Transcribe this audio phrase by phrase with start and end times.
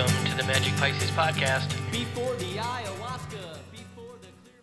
[0.00, 1.68] Welcome to the Magic Pisces podcast.
[1.92, 4.62] Before the ayahuasca, before the clear.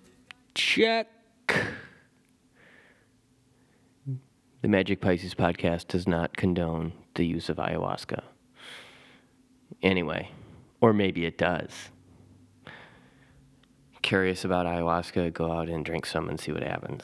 [0.55, 1.07] Check.
[4.63, 8.23] The Magic Pisces podcast does not condone the use of ayahuasca.
[9.83, 10.31] Anyway,
[10.81, 11.91] or maybe it does.
[14.01, 17.03] Curious about ayahuasca, go out and drink some and see what happens.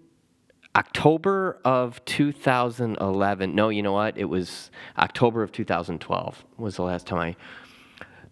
[0.76, 4.18] october of 2011 no you know what?
[4.18, 7.36] It was october of 2012 was the last time i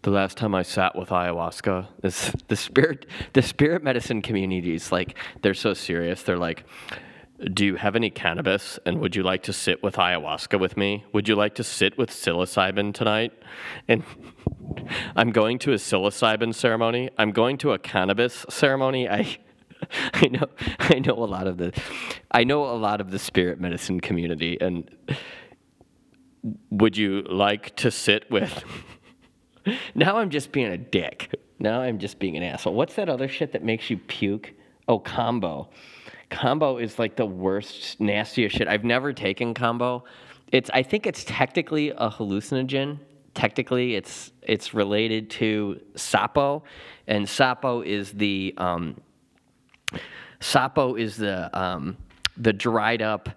[0.03, 1.87] the last time i sat with ayahuasca.
[2.01, 6.23] This the spirit the spirit medicine community is like they're so serious.
[6.23, 6.63] They're like
[7.53, 11.05] do you have any cannabis and would you like to sit with ayahuasca with me?
[11.13, 13.33] Would you like to sit with psilocybin tonight?
[13.87, 14.03] And
[15.15, 17.09] I'm going to a psilocybin ceremony.
[17.17, 19.09] I'm going to a cannabis ceremony.
[19.09, 19.37] I
[20.13, 20.47] I know
[20.79, 21.73] I know a lot of the
[22.29, 24.89] I know a lot of the spirit medicine community and
[26.69, 28.63] would you like to sit with
[29.95, 31.35] Now I'm just being a dick.
[31.59, 32.73] Now I'm just being an asshole.
[32.73, 34.53] What's that other shit that makes you puke?
[34.87, 35.67] Oh, kambo
[36.31, 38.67] kambo is like the worst, nastiest shit.
[38.67, 40.03] I've never taken kambo.
[40.51, 42.99] It's I think it's technically a hallucinogen.
[43.33, 46.63] Technically, it's it's related to sapo,
[47.07, 48.99] and sapo is the um,
[50.39, 51.97] sapo is the um,
[52.37, 53.29] the dried up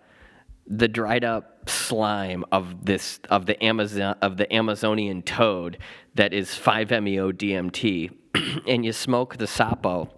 [0.66, 5.78] the dried up slime of this of the Amazon of the Amazonian toad
[6.14, 8.10] that is 5-MeO DMT,
[8.68, 10.08] and you smoke the sapo,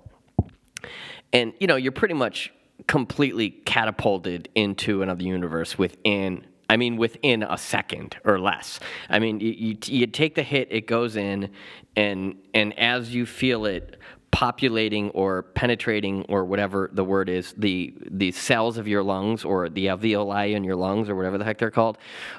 [1.32, 2.52] and you know you're pretty much
[2.86, 8.80] completely catapulted into another universe within I mean, within a second or less.
[9.08, 11.50] I mean, you, you, you, take the hit, it goes in,
[11.94, 14.00] and and as you feel it
[14.32, 19.68] populating or penetrating or whatever the word is, the the cells of your lungs or
[19.68, 21.98] the alveoli in your lungs or whatever the heck they're called,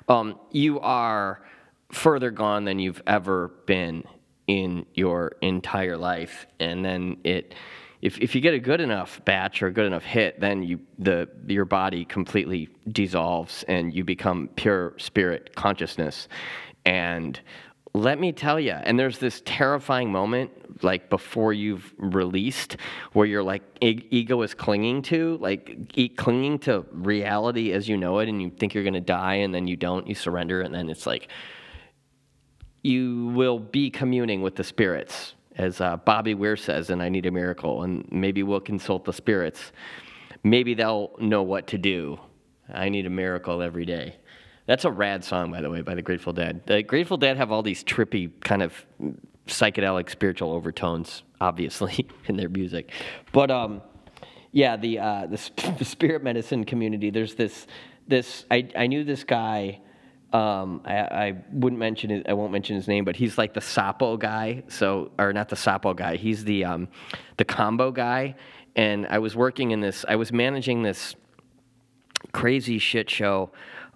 [0.09, 1.41] um, you are
[1.91, 4.03] further gone than you've ever been
[4.47, 7.55] in your entire life, and then it
[8.01, 10.79] if, if you get a good enough batch or a good enough hit, then you
[10.99, 16.27] the your body completely dissolves and you become pure spirit consciousness.
[16.85, 17.39] And
[17.93, 20.51] let me tell you, and there's this terrifying moment
[20.83, 22.77] like before you've released
[23.13, 27.97] where you're like e- ego is clinging to like e- clinging to reality as you
[27.97, 30.61] know it and you think you're going to die and then you don't you surrender
[30.61, 31.29] and then it's like
[32.83, 37.25] you will be communing with the spirits as uh, Bobby Weir says and I Need
[37.25, 39.71] a Miracle, and maybe we'll consult the spirits.
[40.43, 42.19] Maybe they'll know what to do.
[42.71, 44.17] I need a miracle every day.
[44.65, 46.61] That's a rad song, by the way, by the Grateful Dead.
[46.65, 48.85] The Grateful Dead have all these trippy kind of
[49.47, 52.91] psychedelic spiritual overtones, obviously, in their music.
[53.31, 53.81] But um,
[54.51, 57.09] yeah, the, uh, the, the spirit medicine community.
[57.09, 57.65] There's this
[58.07, 58.45] this.
[58.51, 59.79] I I knew this guy
[60.33, 62.27] um, I, I, wouldn't mention it.
[62.27, 64.63] I won't mention his name, but he's like the Sapo guy.
[64.67, 66.17] So, or not the Sapo guy.
[66.17, 66.89] He's the um,
[67.37, 68.35] the kambo guy.
[68.75, 70.03] And I was working in this.
[70.07, 71.15] I was managing this
[72.33, 73.51] crazy shit show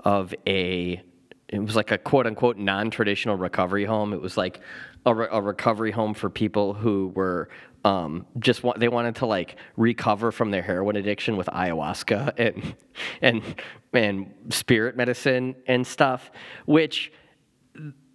[0.06, 1.02] of a.
[1.50, 4.14] It was like a quote unquote non traditional recovery home.
[4.14, 4.62] It was like
[5.06, 7.50] a, re- a recovery home for people who were
[7.84, 12.76] um, just want, they wanted to like recover from their heroin addiction with ayahuasca and
[13.22, 13.56] and
[13.94, 16.32] and spirit medicine and stuff,
[16.66, 17.12] which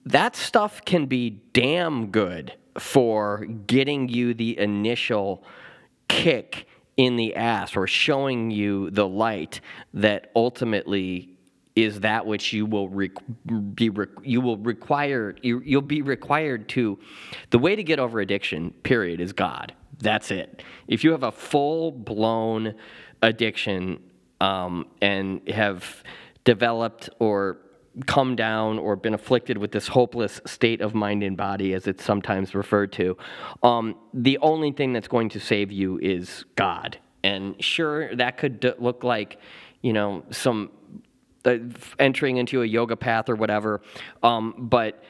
[0.04, 5.42] that stuff can be damn good for getting you the initial
[6.08, 9.60] kick in the ass or showing you the light
[9.92, 11.35] that ultimately
[11.76, 13.10] is that which you will re-
[13.74, 16.98] be re- you will require you, you'll be required to
[17.50, 21.32] the way to get over addiction period is god that's it if you have a
[21.32, 22.74] full blown
[23.22, 24.00] addiction
[24.40, 26.02] um, and have
[26.44, 27.58] developed or
[28.04, 32.04] come down or been afflicted with this hopeless state of mind and body, as it's
[32.04, 33.16] sometimes referred to,
[33.62, 36.98] um, the only thing that's going to save you is God.
[37.24, 39.38] And sure, that could d- look like,
[39.80, 40.70] you know, some
[41.98, 43.80] entering into a yoga path or whatever.
[44.22, 45.02] Um, but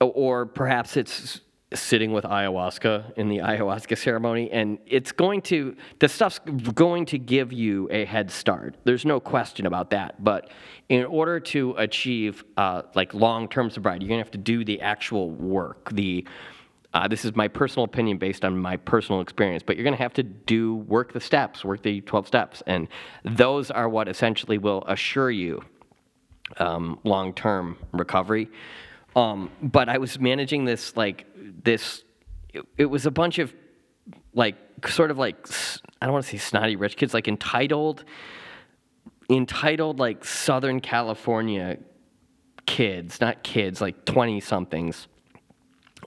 [0.00, 1.40] or perhaps it's
[1.72, 6.38] sitting with ayahuasca in the ayahuasca ceremony and it's going to the stuff's
[6.74, 10.50] going to give you a head start there's no question about that but
[10.88, 14.80] in order to achieve uh, like long-term sobriety you're going to have to do the
[14.80, 16.24] actual work the
[16.94, 20.02] uh, this is my personal opinion based on my personal experience, but you're going to
[20.02, 22.62] have to do work the steps, work the 12 steps.
[22.68, 22.86] And
[23.24, 25.62] those are what essentially will assure you
[26.58, 28.48] um, long term recovery.
[29.16, 32.04] Um, but I was managing this like this.
[32.52, 33.52] It, it was a bunch of
[34.32, 34.56] like
[34.86, 35.36] sort of like
[36.00, 38.04] I don't want to say snotty rich kids, like entitled,
[39.28, 41.78] entitled like Southern California
[42.66, 45.08] kids, not kids, like twenty somethings.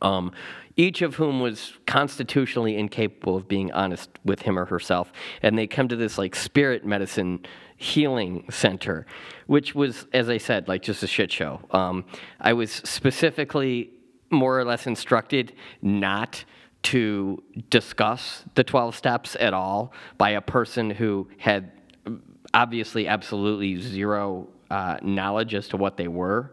[0.01, 0.31] Um,
[0.77, 5.67] each of whom was constitutionally incapable of being honest with him or herself, and they
[5.67, 7.45] come to this like spirit medicine
[7.75, 9.05] healing center,
[9.47, 11.59] which was, as I said, like just a shit show.
[11.71, 12.05] Um,
[12.39, 13.91] I was specifically
[14.29, 16.43] more or less instructed not
[16.83, 21.71] to discuss the 12 steps at all by a person who had
[22.53, 26.51] obviously absolutely zero uh, knowledge as to what they were.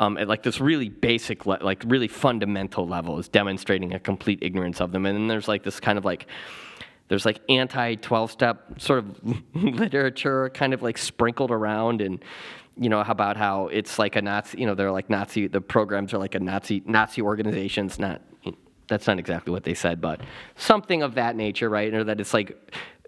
[0.00, 4.38] Um, at like this really basic, le- like really fundamental level, is demonstrating a complete
[4.42, 5.06] ignorance of them.
[5.06, 6.26] And then there's like this kind of like,
[7.08, 9.20] there's like anti 12 step sort of
[9.54, 12.24] literature kind of like sprinkled around and
[12.78, 16.14] you know about how it's like a nazi you know they're like nazi the programs
[16.14, 18.22] are like a nazi nazi organizations not
[18.88, 20.20] that's not exactly what they said but
[20.56, 22.56] something of that nature right or that it's like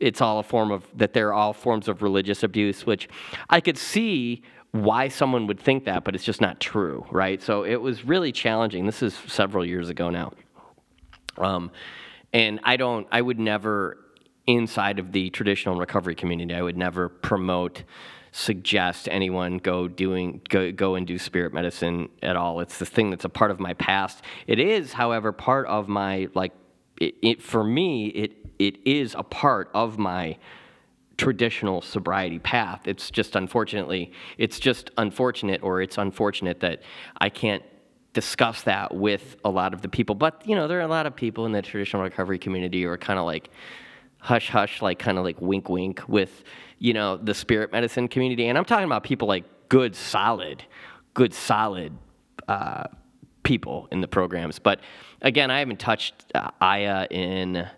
[0.01, 3.09] it's all a form of that they're all forms of religious abuse which
[3.51, 4.43] i could see
[4.73, 8.33] why someone would think that but it's just not true right so it was really
[8.33, 10.33] challenging this is several years ago now
[11.39, 11.71] um,
[12.33, 13.99] and I don't, I would never,
[14.47, 17.85] inside of the traditional recovery community, I would never promote,
[18.33, 22.61] suggest anyone go doing, go, go and do spirit medicine at all.
[22.61, 24.23] It's the thing that's a part of my past.
[24.47, 26.53] It is, however, part of my, like,
[26.99, 30.39] it, it for me, it, it is a part of my
[31.23, 32.89] traditional sobriety path.
[32.89, 36.83] It's just unfortunately, it's just unfortunate, or it's unfortunate that
[37.19, 37.63] I can't
[38.13, 40.17] discuss that with a lot of the people.
[40.17, 42.89] But you know, there are a lot of people in the traditional recovery community who
[42.89, 43.51] are kind of like
[44.19, 46.43] hush hush, like kind of like wink wink with
[46.81, 48.49] you know the spirit medicine community.
[48.49, 50.65] And I'm talking about people like good, solid,
[51.15, 51.97] good, solid.
[52.49, 52.85] Uh,
[53.45, 54.59] people in the programs.
[54.59, 54.81] But
[55.21, 57.69] again, I haven't touched uh, Aya in.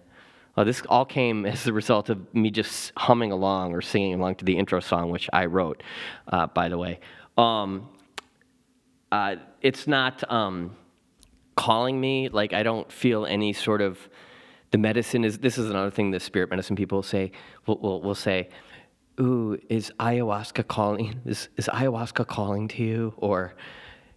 [0.57, 4.37] Well, this all came as a result of me just humming along or singing along
[4.37, 5.83] to the intro song, which I wrote,
[6.29, 7.01] uh, by the way.
[7.37, 7.89] Um,
[9.11, 10.77] uh, it's not um,
[11.57, 12.29] calling me.
[12.29, 13.99] Like I don't feel any sort of.
[14.71, 15.39] The medicine is.
[15.39, 17.31] This is another thing the spirit medicine people say.
[17.67, 18.49] Will will will say,
[19.21, 21.21] "Ooh, is ayahuasca calling?
[21.25, 23.55] Is is ayahuasca calling to you?" Or,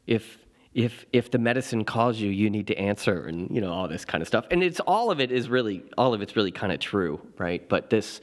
[0.08, 0.40] if
[0.78, 4.06] if if the medicine calls you, you need to answer, and you know all this
[4.06, 4.46] kind of stuff.
[4.52, 7.68] And it's all of it is really all of it's really kind of true, right?
[7.68, 8.22] But this.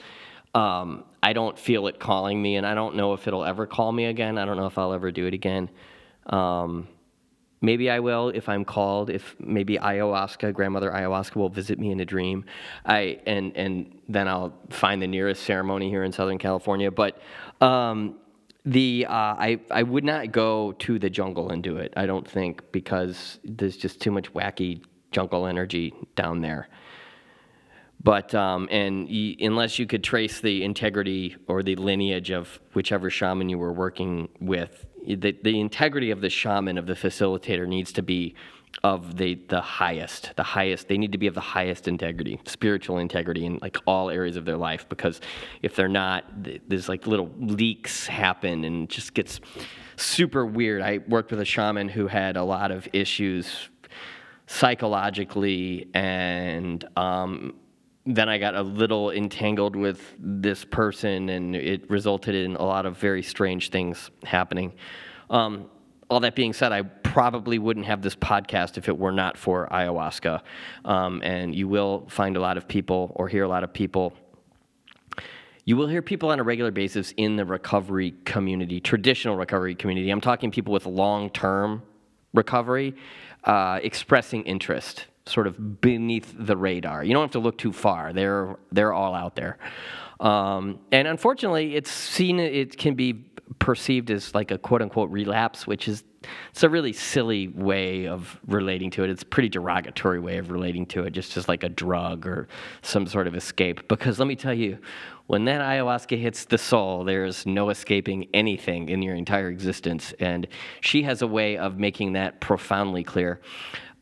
[0.55, 3.91] Um, I don't feel it calling me, and I don't know if it'll ever call
[3.91, 4.39] me again.
[4.39, 5.69] I don't know if I'll ever do it again.
[6.27, 6.87] Um,
[7.61, 9.11] maybe I will if I'm called.
[9.11, 12.45] If maybe ayahuasca, grandmother ayahuasca, will visit me in a dream.
[12.87, 16.93] I and and then I'll find the nearest ceremony here in Southern California.
[16.93, 17.21] But
[17.61, 18.21] um,
[18.65, 21.93] the uh, I I would not go to the jungle and do it.
[21.97, 26.69] I don't think because there's just too much wacky jungle energy down there.
[28.03, 33.11] But um, and y- unless you could trace the integrity or the lineage of whichever
[33.11, 37.93] shaman you were working with, the, the integrity of the shaman of the facilitator needs
[37.93, 38.35] to be
[38.83, 40.89] of the the highest, the highest.
[40.89, 44.45] They need to be of the highest integrity, spiritual integrity in like all areas of
[44.45, 44.89] their life.
[44.89, 45.21] Because
[45.63, 49.41] if they're not, th- there's like little leaks happen and it just gets
[49.97, 50.83] super weird.
[50.83, 53.69] I worked with a shaman who had a lot of issues
[54.47, 57.55] psychologically and um,
[58.07, 62.85] then I got a little entangled with this person, and it resulted in a lot
[62.85, 64.75] of very strange things happening.
[65.31, 65.71] Um,
[66.11, 69.69] all that being said, I probably wouldn't have this podcast if it were not for
[69.71, 70.43] ayahuasca.
[70.85, 74.13] Um, and you will find a lot of people or hear a lot of people.
[75.65, 80.11] You will hear people on a regular basis in the recovery community, traditional recovery community.
[80.11, 81.83] I'm talking people with long term
[82.35, 82.95] recovery,
[83.45, 87.03] uh, expressing interest sort of beneath the radar.
[87.03, 88.13] You don't have to look too far.
[88.13, 89.59] They're they're all out there.
[90.21, 93.25] Um, and unfortunately, it's seen it can be
[93.59, 96.05] perceived as like a quote unquote relapse, which is
[96.51, 99.11] it's a really silly way of relating to it.
[99.11, 102.49] It's a pretty derogatory way of relating to it, just as like a drug or
[102.83, 103.89] some sort of escape.
[103.89, 104.79] Because let me tell you,
[105.27, 110.15] when that ayahuasca hits the soul, there's no escaping anything in your entire existence.
[110.21, 110.47] And
[110.81, 113.41] she has a way of making that profoundly clear.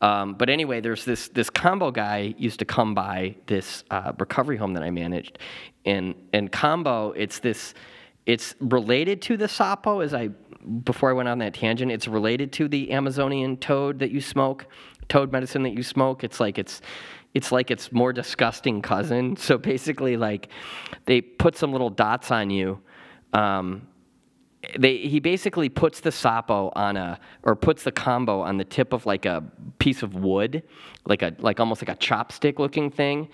[0.03, 4.57] Um, but anyway, there's this this kambo guy used to come by this uh, recovery
[4.57, 5.39] home that I managed,
[5.85, 7.73] and and kambo it's this
[8.25, 11.89] it's related to the sapo as I before I went on that tangent.
[11.89, 14.65] It's related to the Amazonian toad that you smoke,
[15.07, 16.25] toad medicine that you smoke.
[16.25, 16.81] It's like it's
[17.33, 19.37] it's like its more disgusting cousin.
[19.37, 20.49] So basically, like
[21.05, 22.81] they put some little dots on you.
[23.31, 23.87] Um,
[24.77, 28.93] they he basically puts the sapo on a or puts the kambo on the tip
[28.93, 29.43] of like a
[29.79, 30.63] piece of wood,
[31.05, 33.29] like a like almost like a chopstick looking thing,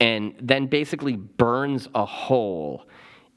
[0.00, 2.86] and then basically burns a hole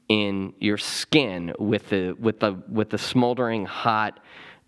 [0.08, 4.20] in your skin with the with the with the smoldering hot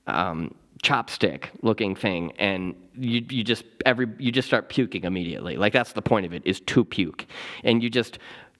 [0.06, 5.56] um, chopstick looking thing and you you just every you just start puking immediately.
[5.56, 7.26] Like that's the point of it is to puke.
[7.64, 8.18] And you just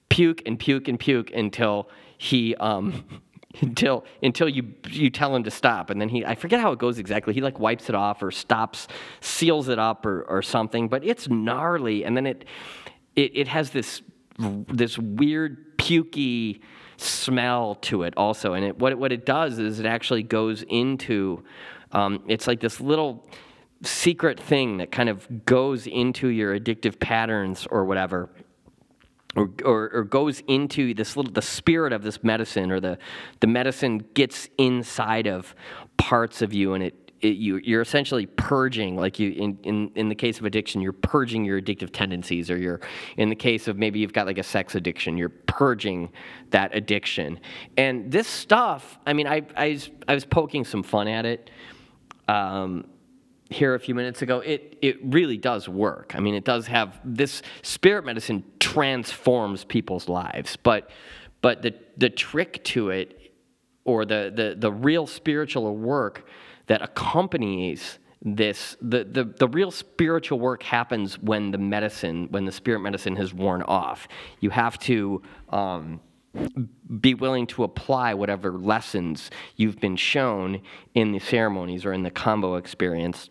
[0.09, 3.03] puke and puke and puke until he um
[3.61, 5.89] until until you you tell him to stop.
[5.89, 7.33] And then he I forget how it goes exactly.
[7.33, 8.87] He like wipes it off or stops
[9.21, 12.03] seals it up or or something but it's gnarly.
[12.05, 12.45] And then it
[13.15, 14.01] it, it has this
[14.37, 16.61] this weird pukey
[16.97, 18.53] smell to it also.
[18.53, 21.43] And it what it, what it does is it actually goes into
[21.91, 23.27] um, it's like this little
[23.81, 28.29] secret thing that kind of goes into your addictive patterns or whatever
[29.39, 32.97] or, or, or, goes into this little the spirit of this medicine or the
[33.39, 35.55] the medicine gets inside of
[35.97, 40.09] parts of you and it, it you you're essentially purging like you in, in in
[40.09, 42.81] the case of addiction you're purging your addictive tendencies or you're
[43.17, 46.09] in the case of maybe you've got like a sex addiction you're purging
[46.51, 47.39] that addiction.
[47.77, 51.49] And this stuff i mean i i was, I was poking some fun at it
[52.27, 52.85] um,
[53.49, 56.13] here a few minutes ago, it, it really does work.
[56.15, 60.89] I mean, it does have this spirit medicine transforms people's lives, but
[61.41, 63.33] but the the trick to it,
[63.85, 66.27] or the the the real spiritual work
[66.67, 72.51] that accompanies this the, the the real spiritual work happens when the medicine when the
[72.51, 74.07] spirit medicine has worn off.
[74.39, 75.21] You have to.
[75.49, 76.01] Um,
[76.99, 80.61] be willing to apply whatever lessons you've been shown
[80.93, 83.29] in the ceremonies or in the kambo experience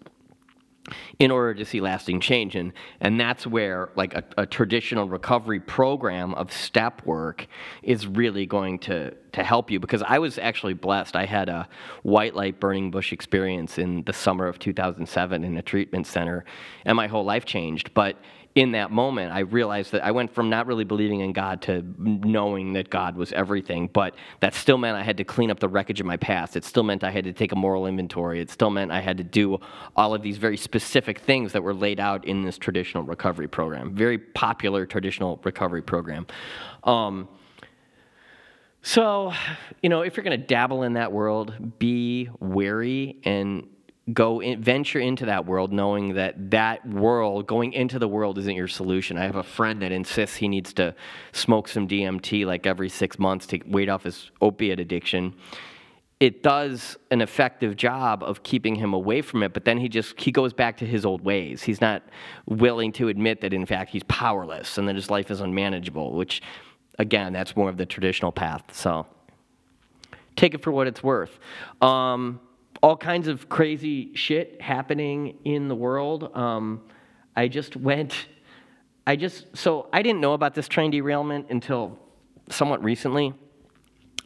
[1.18, 2.54] in order to see lasting change.
[2.56, 7.46] And and that's where like a, a, traditional recovery program of step work
[7.82, 9.80] is really going to to help you.
[9.80, 11.16] Because I was actually blessed.
[11.16, 11.68] I had a
[12.02, 16.44] white light burning bush experience in the summer of 2007 in a treatment center
[16.84, 17.92] and my whole life changed.
[17.94, 18.16] But
[18.58, 21.84] in that moment, I realized that I went from not really believing in God to
[21.96, 25.68] knowing that God was everything, but that still meant I had to clean up the
[25.68, 26.56] wreckage of my past.
[26.56, 28.40] It still meant I had to take a moral inventory.
[28.40, 29.60] It still meant I had to do
[29.94, 33.94] all of these very specific things that were laid out in this traditional recovery program,
[33.94, 36.26] very popular traditional recovery program.
[36.82, 37.28] Um,
[38.82, 39.32] so,
[39.84, 43.68] you know, if you're going to dabble in that world, be wary and
[44.12, 48.54] go in, venture into that world knowing that that world going into the world isn't
[48.54, 49.18] your solution.
[49.18, 50.94] I have a friend that insists he needs to
[51.32, 55.34] smoke some dmt like every six months to weight off his opiate addiction.
[56.20, 60.18] It does an effective job of keeping him away from it but then he just
[60.20, 61.62] he goes back to his old ways.
[61.62, 62.02] He's not
[62.46, 66.40] willing to admit that in fact he's powerless and that his life is unmanageable which
[66.98, 68.62] again that's more of the traditional path.
[68.72, 69.06] So
[70.34, 71.38] take it for what it's worth.
[71.82, 72.40] Um,
[72.82, 76.30] all kinds of crazy shit happening in the world.
[76.36, 76.82] Um,
[77.36, 78.26] I just went,
[79.06, 81.98] I just, so I didn't know about this train derailment until
[82.50, 83.34] somewhat recently.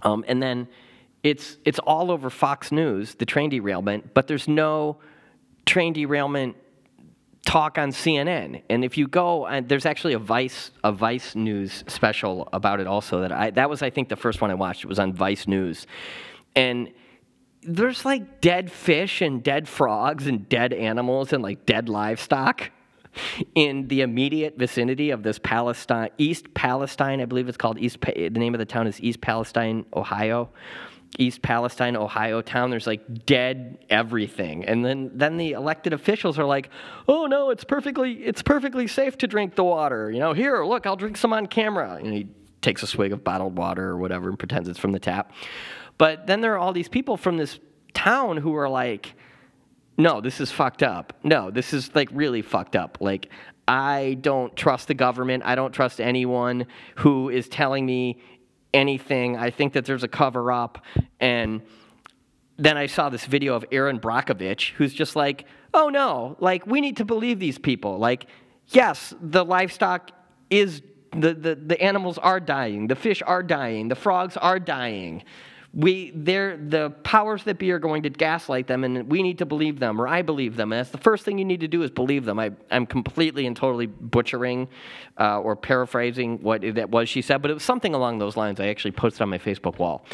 [0.03, 0.69] Um, and then
[1.23, 4.99] it's, it's all over Fox News, the train derailment, but there's no
[5.65, 6.57] train derailment
[7.45, 8.63] talk on CNN.
[8.69, 12.87] And if you go, and there's actually a Vice a Vice News special about it
[12.87, 13.21] also.
[13.21, 14.85] That I that was I think the first one I watched.
[14.85, 15.87] It was on Vice News,
[16.55, 16.93] and
[17.63, 22.71] there's like dead fish and dead frogs and dead animals and like dead livestock
[23.55, 28.01] in the immediate vicinity of this Palestine, East Palestine, I believe it's called East.
[28.01, 30.51] The name of the town is East Palestine, Ohio.
[31.19, 32.71] East Palestine, Ohio town.
[32.71, 36.71] There's like dead everything, and then then the elected officials are like,
[37.07, 40.87] "Oh no, it's perfectly it's perfectly safe to drink the water." You know, here, look,
[40.87, 41.97] I'll drink some on camera.
[42.03, 42.29] And he
[42.63, 45.33] takes a swig of bottled water or whatever and pretends it's from the tap.
[45.99, 47.59] But then there are all these people from this
[47.95, 49.15] town who are like,
[49.97, 51.13] no, this is fucked up.
[51.23, 52.99] No, this is like really fucked up.
[53.01, 53.29] Like,
[53.69, 55.45] I don't trust the government.
[55.47, 58.21] I don't trust anyone who is telling me
[58.75, 59.37] anything.
[59.37, 60.85] I think that there's a cover up.
[61.21, 61.63] And
[62.57, 66.81] then I saw this video of Erin Brockovich, who's just like, oh no, like, we
[66.81, 67.99] need to believe these people.
[67.99, 68.27] Like,
[68.69, 70.11] yes, the livestock
[70.51, 70.83] is,
[71.13, 75.23] the, the, the animals are dying, the fish are dying, the frogs are dying
[75.75, 79.47] we they're the powers that be are going to gaslight them and we need to
[79.47, 80.73] believe them or i believe them.
[80.73, 82.39] And that's the first thing you need to do is believe them.
[82.39, 84.69] I, i'm completely and totally butchering
[85.19, 88.61] uh, or paraphrasing what that was she said but it was something along those lines
[88.61, 90.05] i actually posted on my facebook wall.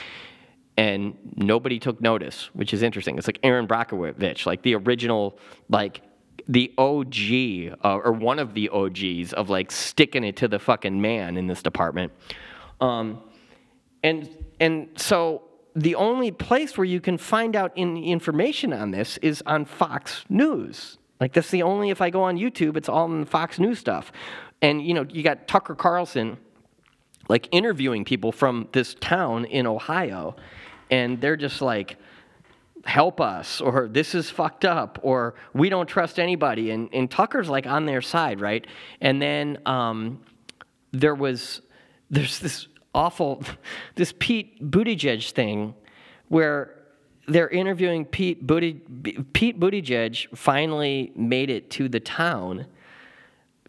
[0.76, 3.18] And nobody took notice which is interesting.
[3.18, 5.38] It's like erin brockovich like the original
[5.68, 6.02] like
[6.46, 10.98] the OG uh, or one of the OGs of like sticking it to the fucking
[10.98, 12.12] man in this department.
[12.80, 13.22] Um,
[14.02, 14.28] and
[14.60, 19.42] and so the only place where you can find out in information on this is
[19.46, 20.98] on Fox News.
[21.20, 24.12] Like that's the only if I go on YouTube, it's all in Fox News stuff.
[24.62, 26.38] And you know, you got Tucker Carlson
[27.28, 30.34] like interviewing people from this town in Ohio,
[30.90, 31.98] and they're just like,
[32.84, 36.70] help us, or this is fucked up, or we don't trust anybody.
[36.70, 38.66] And, and Tucker's like on their side, right?
[39.00, 40.22] And then um,
[40.92, 41.60] there was,
[42.10, 43.42] there's this awful,
[43.94, 45.74] this Pete Buttigieg thing
[46.28, 46.74] where
[47.26, 49.32] they're interviewing Pete Buttigieg.
[49.32, 52.66] Pete Buttigieg finally made it to the town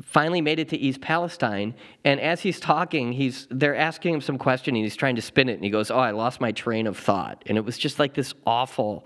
[0.02, 1.74] finally made it to East Palestine.
[2.04, 5.50] And as he's talking, he's they're asking him some question and he's trying to spin
[5.50, 7.44] it and he goes, Oh, I lost my train of thought.
[7.48, 9.06] And it was just like this awful,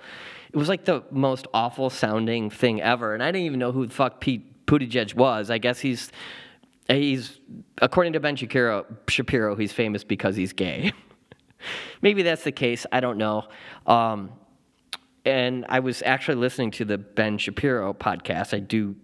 [0.51, 3.13] it was like the most awful sounding thing ever.
[3.13, 5.49] And I didn't even know who the fuck Pete Buttigieg was.
[5.49, 6.11] I guess he's
[6.87, 7.39] he's
[7.81, 10.91] according to Ben Shapiro, Shapiro he's famous because he's gay.
[12.01, 12.85] Maybe that's the case.
[12.91, 13.47] I don't know.
[13.87, 14.31] Um,
[15.25, 18.53] and I was actually listening to the Ben Shapiro podcast.
[18.53, 18.95] I do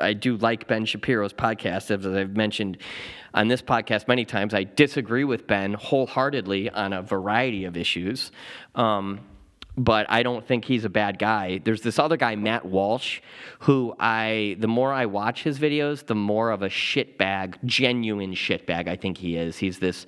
[0.00, 2.78] I do like Ben Shapiro's podcast, as I've mentioned
[3.34, 4.54] on this podcast many times.
[4.54, 8.30] I disagree with Ben wholeheartedly on a variety of issues,
[8.74, 9.20] um,
[9.84, 11.60] but I don't think he's a bad guy.
[11.64, 13.20] There's this other guy, Matt Walsh,
[13.60, 18.88] who I the more I watch his videos, the more of a shitbag, genuine shitbag
[18.88, 19.56] I think he is.
[19.56, 20.06] He's this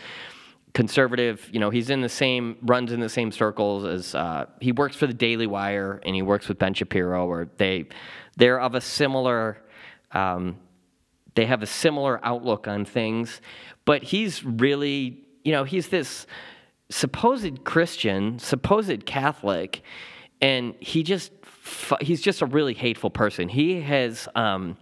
[0.74, 4.72] conservative you know he's in the same runs in the same circles as uh, he
[4.72, 7.84] works for the daily wire and he works with ben shapiro or they
[8.38, 9.58] they're of a similar
[10.12, 10.56] um,
[11.34, 13.40] they have a similar outlook on things,
[13.84, 16.26] but he's really, you know, he's this
[16.92, 19.82] supposed Christian, supposed Catholic,
[20.40, 21.32] and he just
[22.00, 23.48] he's just a really hateful person.
[23.48, 24.76] He has um,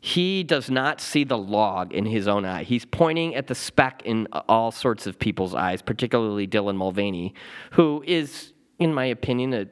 [0.00, 2.64] he does not see the log in his own eye.
[2.64, 7.34] He's pointing at the speck in all sorts of people's eyes, particularly Dylan Mulvaney,
[7.72, 9.66] who is, in my opinion, a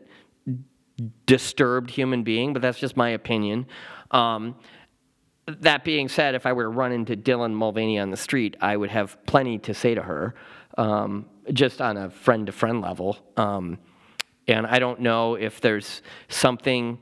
[1.26, 3.66] disturbed human being, but that's just my opinion.
[4.12, 4.55] Um,
[5.46, 8.77] that being said, if I were to run into Dylan Mulvaney on the street, I
[8.77, 10.37] would have plenty to say to her,
[10.78, 13.18] um, just on a friend to friend level.
[13.37, 13.78] Um,
[14.46, 16.98] and I don't know if there's something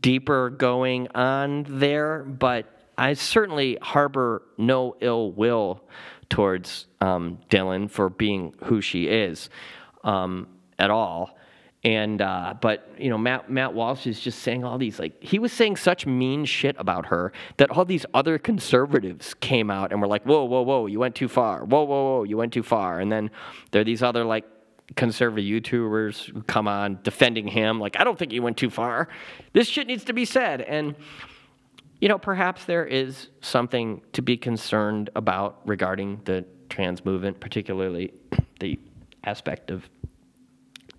[0.00, 5.82] deeper going on there, but I certainly harbor no ill will
[6.28, 9.50] towards um, Dylan for being who she is
[10.04, 11.37] um, at all.
[11.84, 15.38] And uh, but you know Matt Matt Walsh is just saying all these like he
[15.38, 20.00] was saying such mean shit about her that all these other conservatives came out and
[20.00, 21.64] were like whoa whoa whoa you went too far.
[21.64, 22.98] Whoa whoa whoa you went too far.
[22.98, 23.30] And then
[23.70, 24.44] there are these other like
[24.96, 29.08] conservative YouTubers who come on defending him like I don't think you went too far.
[29.52, 30.62] This shit needs to be said.
[30.62, 30.96] And
[32.00, 38.12] you know perhaps there is something to be concerned about regarding the trans movement particularly
[38.58, 38.78] the
[39.24, 39.88] aspect of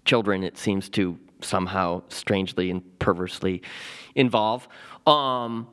[0.05, 3.61] children it seems to somehow strangely and perversely
[4.15, 4.67] involve.
[5.07, 5.67] Um,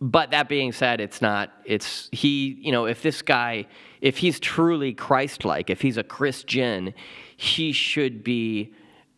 [0.00, 3.66] but that being said, it's not, it's, he, you know, if this guy,
[4.00, 6.92] if he's truly Christ like, if he's a Christian,
[7.36, 8.74] he should be,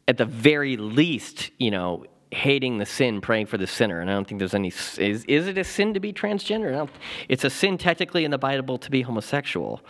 [0.06, 4.00] at the very least, you know, hating the sin, praying for the sinner.
[4.00, 6.88] And I don't think there's any, is, is it a sin to be transgender?
[7.28, 9.80] it's a sin technically in the Bible to be homosexual.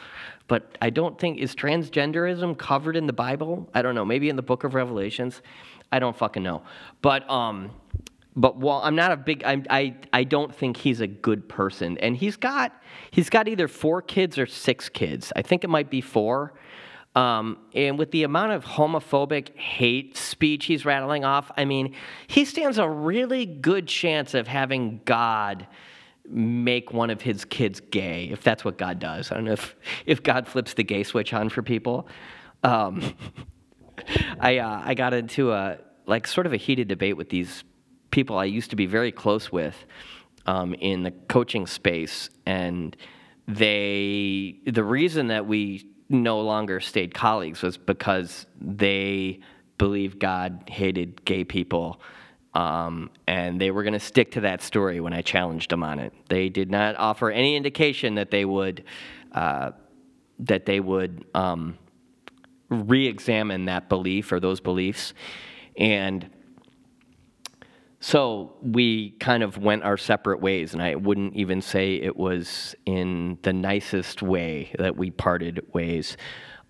[0.46, 3.68] But I don't think, is transgenderism covered in the Bible?
[3.74, 4.04] I don't know.
[4.04, 5.40] Maybe in the book of Revelations?
[5.90, 6.62] I don't fucking know.
[7.00, 7.70] But, um,
[8.36, 11.96] but while I'm not a big, I, I, I don't think he's a good person.
[11.98, 15.32] And he's got, he's got either four kids or six kids.
[15.34, 16.52] I think it might be four.
[17.14, 21.94] Um, and with the amount of homophobic hate speech he's rattling off, I mean,
[22.26, 25.66] he stands a really good chance of having God
[26.28, 29.30] make one of his kids gay, if that's what God does.
[29.30, 32.08] I don't know if, if God flips the gay switch on for people.
[32.62, 33.14] Um,
[34.40, 37.62] I, uh, I got into a, like, sort of a heated debate with these
[38.10, 39.76] people I used to be very close with
[40.46, 42.30] um, in the coaching space.
[42.46, 42.96] And
[43.46, 49.40] they, the reason that we no longer stayed colleagues was because they
[49.78, 52.00] believed God hated gay people
[52.54, 55.98] um, and they were going to stick to that story when I challenged them on
[55.98, 56.12] it.
[56.28, 58.84] They did not offer any indication that they would
[59.32, 59.72] uh,
[60.40, 61.78] that they would um,
[62.68, 65.14] re-examine that belief or those beliefs,
[65.76, 66.30] and
[68.04, 70.74] so we kind of went our separate ways.
[70.74, 76.18] And I wouldn't even say it was in the nicest way that we parted ways.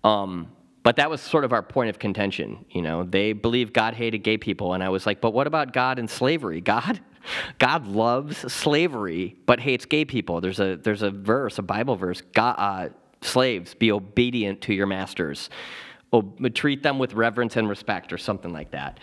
[0.05, 0.47] Um,
[0.81, 2.63] but that was sort of our point of contention.
[2.69, 5.73] You know, they believe God hated gay people, and I was like, but what about
[5.73, 6.61] God and slavery?
[6.61, 7.01] God,
[7.59, 10.39] God loves slavery, but hates gay people.
[10.39, 12.21] There's a there's a verse, a Bible verse.
[12.33, 12.89] God, uh,
[13.21, 15.49] slaves, be obedient to your masters.
[16.53, 19.01] treat them with reverence and respect or something like that.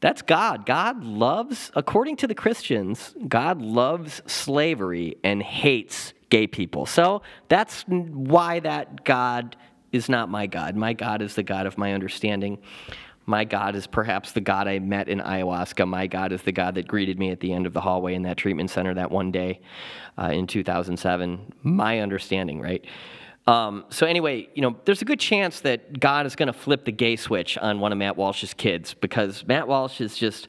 [0.00, 0.64] That's God.
[0.64, 6.86] God loves, according to the Christians, God loves slavery and hates gay people.
[6.86, 9.56] So that's why that God
[9.92, 10.76] is not my God.
[10.76, 12.58] My God is the God of my understanding.
[13.26, 15.86] My God is perhaps the God I met in ayahuasca.
[15.86, 18.22] My God is the God that greeted me at the end of the hallway in
[18.22, 19.60] that treatment center that one day
[20.18, 21.52] uh, in 2007.
[21.62, 22.84] My understanding, right?
[23.46, 26.84] Um, so anyway, you know, there's a good chance that God is going to flip
[26.84, 30.46] the gay switch on one of Matt Walsh's kids because Matt Walsh is just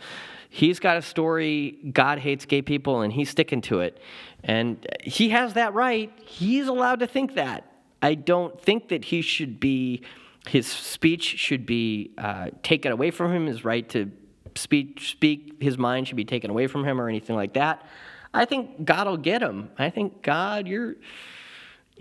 [0.50, 4.00] he's got a story God hates gay people and he's sticking to it.
[4.44, 6.12] And he has that right.
[6.26, 7.72] He's allowed to think that.
[8.02, 10.04] I don't think that he should be
[10.48, 13.46] his speech should be uh, taken away from him.
[13.46, 14.12] His right to
[14.56, 17.86] speak speak his mind should be taken away from him or anything like that.
[18.34, 19.70] I think God will get him.
[19.78, 20.96] I think God, you're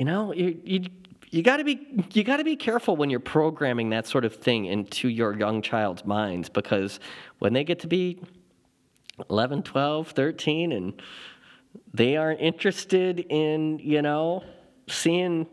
[0.00, 0.84] you know, you, you,
[1.28, 4.34] you got to be you got to be careful when you're programming that sort of
[4.34, 7.00] thing into your young child's minds because
[7.38, 8.18] when they get to be
[9.28, 11.02] 11 12 13 and
[11.92, 14.42] they aren't interested in you know
[14.88, 15.46] seeing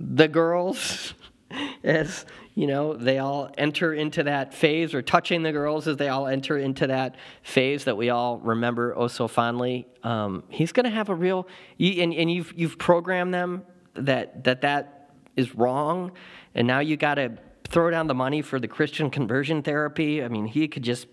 [0.00, 1.14] the girls
[1.84, 6.08] as you know they all enter into that phase or touching the girls as they
[6.08, 9.86] all enter into that phase that we all remember oh so fondly.
[10.02, 13.64] Um, he's going to have a real and, and you've you've programmed them
[13.94, 16.12] that that that is wrong
[16.54, 17.32] and now you got to
[17.64, 20.22] throw down the money for the christian conversion therapy.
[20.22, 21.08] I mean he could just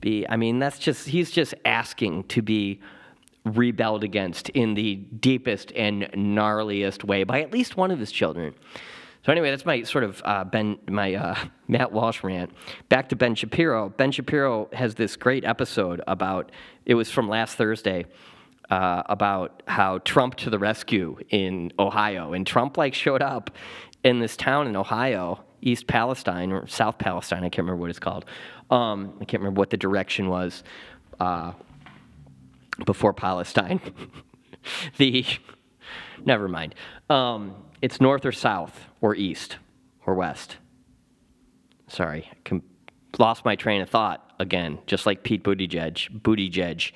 [0.00, 2.80] be i mean that's just he's just asking to be
[3.44, 8.54] rebelled against in the deepest and gnarliest way by at least one of his children
[9.24, 11.34] so anyway, that's my sort of uh, Ben, my uh,
[11.68, 12.50] Matt Walsh rant.
[12.88, 13.90] Back to Ben Shapiro.
[13.90, 16.50] Ben Shapiro has this great episode about.
[16.86, 18.06] It was from last Thursday.
[18.70, 23.50] Uh, about how Trump to the rescue in Ohio, and Trump like showed up
[24.04, 27.38] in this town in Ohio, East Palestine or South Palestine.
[27.38, 28.24] I can't remember what it's called.
[28.70, 30.62] Um, I can't remember what the direction was
[31.18, 31.52] uh,
[32.86, 33.80] before Palestine.
[34.96, 35.26] the
[36.24, 36.74] never mind.
[37.08, 39.56] Um, it's north or south or east
[40.06, 40.56] or west.
[41.88, 42.62] Sorry, com-
[43.18, 46.20] lost my train of thought again, just like Pete Buttigieg.
[46.20, 46.92] Buttigieg.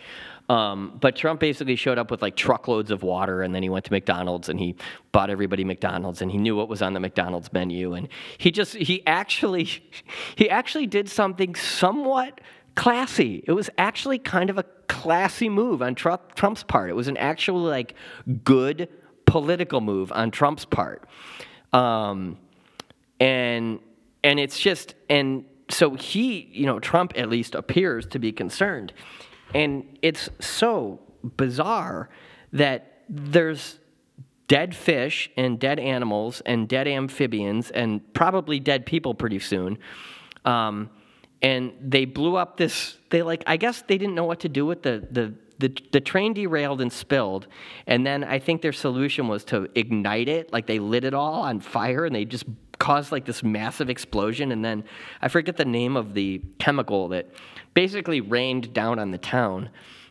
[0.49, 3.87] Um, but Trump basically showed up with like truckloads of water, and then he went
[3.87, 4.77] to McDonald's and he
[5.11, 8.75] bought everybody McDonald's, and he knew what was on the McDonald's menu, and he just
[8.75, 9.65] he actually
[10.37, 12.41] he actually did something somewhat
[12.75, 13.43] classy.
[13.47, 16.91] It was actually kind of a classy move on Trump, Trump's part.
[16.91, 17.95] It was an actual like
[18.45, 18.89] good
[19.27, 21.09] political move on Trump's part.
[21.73, 22.39] Um,
[23.21, 23.81] and
[24.23, 28.93] and it's just and so he, you know, Trump at least appears to be concerned.
[29.55, 31.01] And it's so
[31.37, 32.11] bizarre
[32.53, 33.79] that there's
[34.47, 39.79] dead fish and dead animals and dead amphibians and probably dead people pretty soon.
[40.45, 40.91] Um,
[41.41, 42.99] and they blew up this.
[43.11, 45.35] They like I guess they didn't know what to do with the the
[45.65, 47.47] the, the train derailed and spilled
[47.87, 51.41] and then i think their solution was to ignite it like they lit it all
[51.43, 52.45] on fire and they just
[52.79, 54.85] caused like this massive explosion and then
[55.23, 57.31] i forget the name of the chemical that
[57.73, 59.71] basically rained down on the town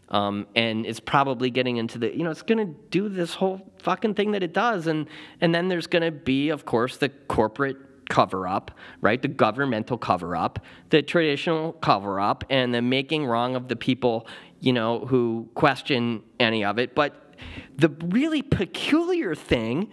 [0.09, 3.61] um, and it's probably getting into the you know it's going to do this whole
[3.83, 5.07] fucking thing that it does and
[5.39, 7.77] and then there's going to be of course the corporate
[8.09, 9.21] cover up, right?
[9.21, 14.27] The governmental cover up, the traditional cover up, and the making wrong of the people
[14.63, 16.95] you know, who question any of it.
[16.95, 17.35] But
[17.75, 19.89] the really peculiar thing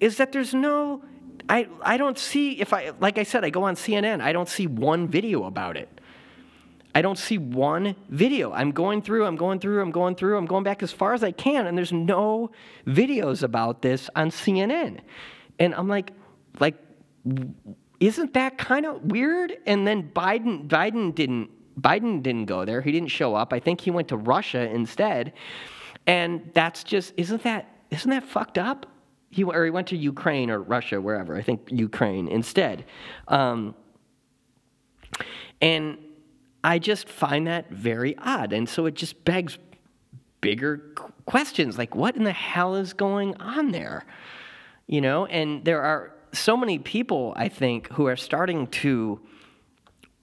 [0.00, 1.04] is that there's no,
[1.50, 4.48] I, I don't see, if I, like I said, I go on CNN, I don't
[4.48, 6.00] see one video about it.
[6.94, 8.54] I don't see one video.
[8.54, 11.22] I'm going through, I'm going through, I'm going through, I'm going back as far as
[11.22, 12.52] I can, and there's no
[12.86, 15.00] videos about this on CNN.
[15.58, 16.12] And I'm like,
[16.58, 16.76] like,
[18.00, 19.58] isn't that kind of weird?
[19.66, 22.80] And then Biden, Biden didn't Biden didn't go there.
[22.80, 23.52] He didn't show up.
[23.52, 25.32] I think he went to Russia instead.
[26.06, 28.86] And that's just isn't that isn't that fucked up?
[29.30, 31.36] He or he went to Ukraine or Russia, wherever.
[31.36, 32.84] I think Ukraine instead.
[33.28, 33.74] Um,
[35.60, 35.98] and
[36.62, 38.52] I just find that very odd.
[38.52, 39.58] And so it just begs
[40.40, 44.06] bigger questions like what in the hell is going on there?
[44.86, 49.20] You know, and there are so many people I think who are starting to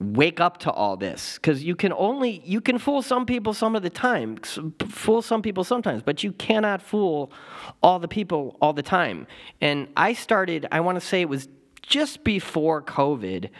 [0.00, 1.34] wake up to all this.
[1.34, 4.36] Because you can only you can fool some people some of the time
[4.88, 7.30] fool some people sometimes but you cannot fool
[7.82, 9.26] all the people all the time.
[9.60, 11.48] And i started i want to say it was
[11.82, 13.50] just before covid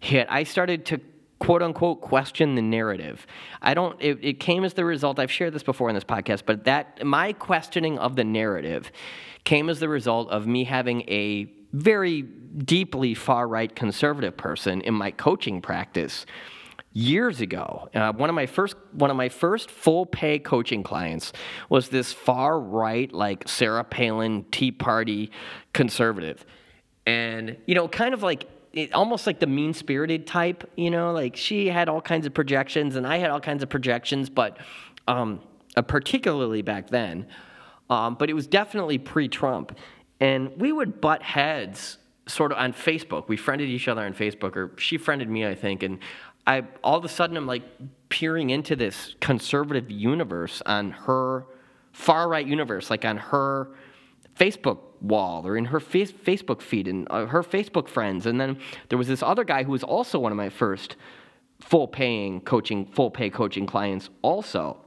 [0.00, 1.00] hit i started to
[1.38, 3.26] quote unquote question the narrative.
[3.60, 6.42] I don't it, it came as the result i've shared this before in this podcast
[6.46, 8.90] but that my questioning of the narrative
[9.44, 14.94] came as the result of me having a very deeply far right conservative person in
[14.94, 16.24] my coaching practice
[16.92, 17.90] years ago.
[17.94, 21.32] Uh, one of my first one of my first full pay coaching clients
[21.68, 25.30] was this far right like Sarah Palin Tea Party
[25.74, 26.44] conservative,
[27.04, 28.48] and you know, kind of like.
[28.72, 32.34] It, almost like the mean spirited type, you know, like she had all kinds of
[32.34, 34.58] projections and I had all kinds of projections, but
[35.08, 35.40] um,
[35.78, 37.26] uh, particularly back then.
[37.88, 39.78] Um, but it was definitely pre Trump.
[40.20, 43.28] And we would butt heads sort of on Facebook.
[43.28, 45.82] We friended each other on Facebook, or she friended me, I think.
[45.82, 45.98] And
[46.46, 47.62] I all of a sudden I'm like
[48.08, 51.46] peering into this conservative universe on her
[51.92, 53.68] far right universe, like on her
[54.38, 58.26] Facebook wall or in her face, Facebook feed and uh, her Facebook friends.
[58.26, 60.96] And then there was this other guy who was also one of my first
[61.60, 64.78] full paying coaching, full pay coaching clients, also,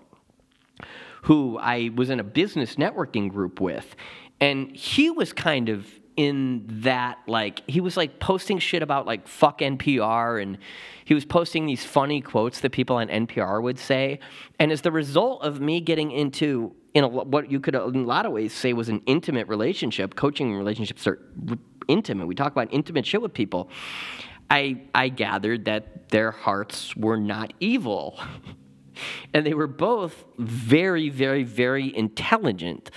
[1.23, 3.95] who I was in a business networking group with.
[4.41, 5.87] And he was kind of
[6.19, 10.57] in that like he was like posting shit about like fuck NPR and
[11.05, 14.19] he was posting these funny quotes that people on NPR would say.
[14.59, 18.03] And as the result of me getting into in a, what you could in a
[18.03, 21.19] lot of ways say was an intimate relationship coaching relationships are
[21.87, 22.27] intimate.
[22.27, 23.69] We talk about intimate shit with people.
[24.49, 28.19] I I gathered that their hearts were not evil.
[29.33, 32.91] And they were both very very very intelligent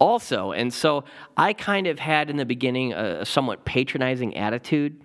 [0.00, 0.52] also.
[0.52, 1.04] And so
[1.36, 5.00] I kind of had in the beginning a, somewhat patronizing attitude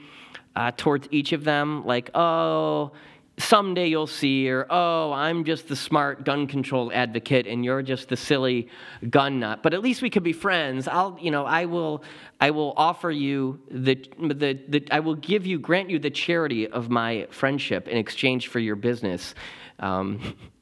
[0.56, 2.94] uh, towards each of them, like, oh,
[3.38, 8.08] someday you'll see, or oh, I'm just the smart gun control advocate and you're just
[8.08, 8.70] the silly
[9.10, 9.62] gun nut.
[9.62, 10.88] But at least we could be friends.
[10.88, 12.04] I'll, you know, I will,
[12.40, 16.68] I will offer you the, the, the I will give you, grant you the charity
[16.68, 19.36] of my friendship in exchange for your business.
[19.80, 20.36] Um,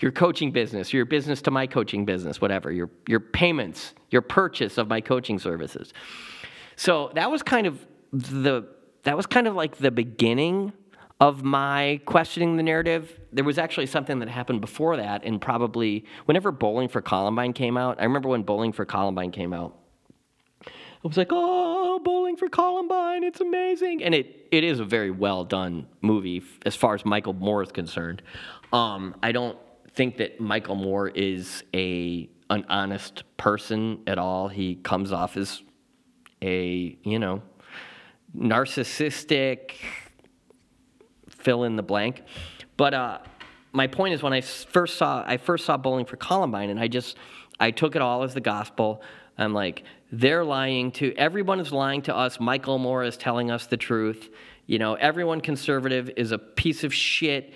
[0.00, 4.78] your coaching business, your business to my coaching business, whatever, your, your payments, your purchase
[4.78, 5.92] of my coaching services.
[6.76, 8.66] So that was kind of the
[9.04, 10.72] that was kind of like the beginning
[11.20, 13.20] of my questioning the narrative.
[13.32, 17.76] There was actually something that happened before that, and probably whenever Bowling for Columbine came
[17.76, 19.76] out, I remember when Bowling for Columbine came out.
[21.04, 24.04] I was like, oh, Bowling for Columbine, it's amazing.
[24.04, 27.72] And it, it is a very well done movie as far as Michael Moore is
[27.72, 28.22] concerned.
[28.72, 29.58] Um, I don't
[29.94, 34.48] think that Michael Moore is a an honest person at all.
[34.48, 35.62] He comes off as
[36.40, 37.42] a you know
[38.36, 39.72] narcissistic
[41.28, 42.22] fill in the blank.
[42.76, 43.18] But uh,
[43.72, 46.88] my point is when I first saw I first saw Bowling for Columbine, and I
[46.88, 47.16] just
[47.58, 49.02] I took it all as the gospel.
[49.38, 49.82] I'm like,
[50.12, 52.38] they're lying to everyone is lying to us.
[52.38, 54.28] Michael Moore is telling us the truth.
[54.66, 57.52] You know, everyone conservative is a piece of shit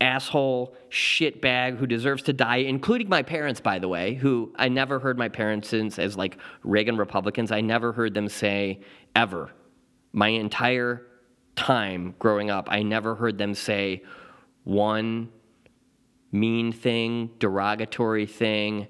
[0.00, 4.98] asshole shitbag who deserves to die, including my parents, by the way, who I never
[4.98, 7.52] heard my parents since as like Reagan Republicans.
[7.52, 8.80] I never heard them say
[9.14, 9.50] ever.
[10.12, 11.06] My entire
[11.54, 14.02] time growing up, I never heard them say
[14.64, 15.30] one
[16.32, 18.88] mean thing, derogatory thing,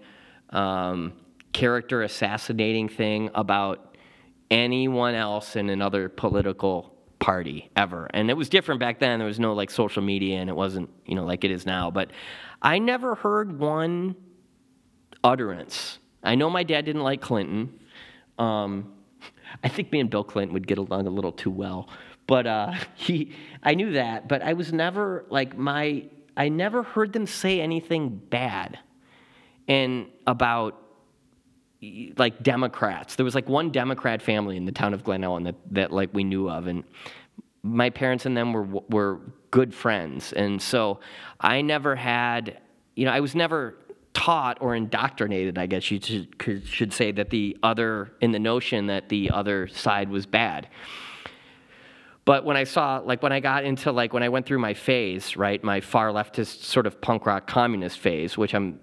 [0.51, 1.13] um,
[1.55, 3.97] character assassinating thing about
[4.51, 8.11] anyone else in another political party ever.
[8.13, 9.19] And it was different back then.
[9.19, 11.91] There was no like social media and it wasn't, you know, like it is now.
[11.91, 12.11] But
[12.61, 14.17] I never heard one
[15.23, 15.99] utterance.
[16.23, 17.81] I know my dad didn't like Clinton.
[18.39, 18.93] Um,
[19.63, 21.89] I think me and Bill Clinton would get along a little too well.
[22.27, 24.29] But uh, he, I knew that.
[24.29, 26.05] But I was never like my,
[26.37, 28.79] I never heard them say anything bad
[29.69, 30.84] and about
[32.17, 33.17] like Democrats.
[33.17, 36.11] There was like one Democrat family in the town of Glen Ellen that, that like
[36.13, 36.85] we knew of, and
[37.63, 39.21] my parents and them were were
[39.51, 41.01] good friends, and so
[41.41, 42.59] I never had,
[42.95, 43.77] you know, I was never
[44.15, 48.87] taught or indoctrinated, I guess you should, should say, that the other in the notion
[48.87, 50.69] that the other side was bad.
[52.25, 54.73] But when I saw, like, when I got into, like, when I went through my
[54.73, 58.81] phase, right, my far leftist sort of punk rock communist phase, which I'm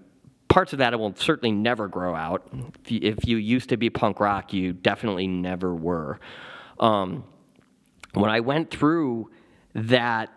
[0.52, 2.46] parts of that will certainly never grow out.
[2.84, 6.20] If you, if you, used to be punk rock, you definitely never were.
[6.78, 7.24] Um,
[8.12, 9.30] when I went through
[9.74, 10.28] that,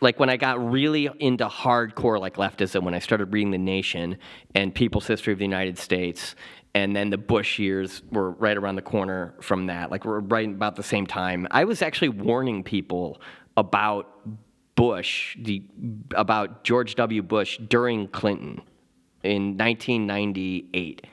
[0.00, 4.16] like when I got really into hardcore like leftism, when I started reading The Nation
[4.54, 6.36] and People's History of the United States,
[6.74, 10.48] and then the Bush years were right around the corner from that, like we're right
[10.48, 11.46] about the same time.
[11.50, 13.20] I was actually warning people
[13.58, 14.08] about
[14.74, 15.62] Bush, the
[16.14, 17.20] about George W.
[17.20, 18.62] Bush during Clinton
[19.22, 21.06] in 1998.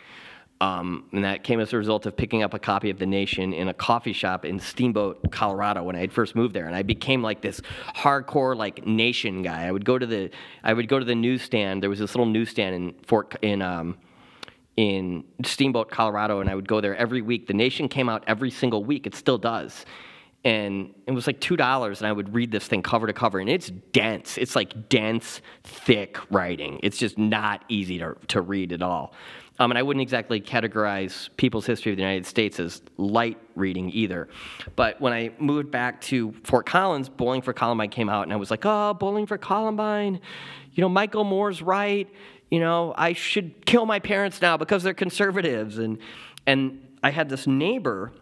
[0.60, 3.54] Um, and that came as a result of picking up a copy of The Nation
[3.54, 6.66] in a coffee shop in Steamboat, Colorado, when I had first moved there.
[6.66, 7.62] And I became like this
[7.96, 9.68] hardcore like Nation guy.
[9.68, 10.32] I would go to the
[10.64, 11.84] I would go to the newsstand.
[11.84, 13.98] There was this little newsstand in Fort in um,
[14.78, 17.48] in Steamboat, Colorado, and I would go there every week.
[17.48, 19.06] The Nation came out every single week.
[19.06, 19.86] It still does.
[20.46, 23.50] And it was like $2, and I would read this thing cover to cover, and
[23.50, 24.38] it's dense.
[24.38, 26.80] It's like dense, thick writing.
[26.84, 29.14] It's just not easy to, to read at all.
[29.60, 33.90] Um, and I wouldn't exactly categorize People's History of the United States as light reading
[33.92, 34.30] either.
[34.76, 38.36] But when I moved back to Fort Collins, Bowling for Columbine came out, and I
[38.36, 40.20] was like, oh, Bowling for Columbine.
[40.74, 42.08] You know, Michael Moore's right.
[42.52, 45.80] You know, I should kill my parents now because they're conservatives.
[45.80, 45.98] And,
[46.46, 48.14] and I had this neighbor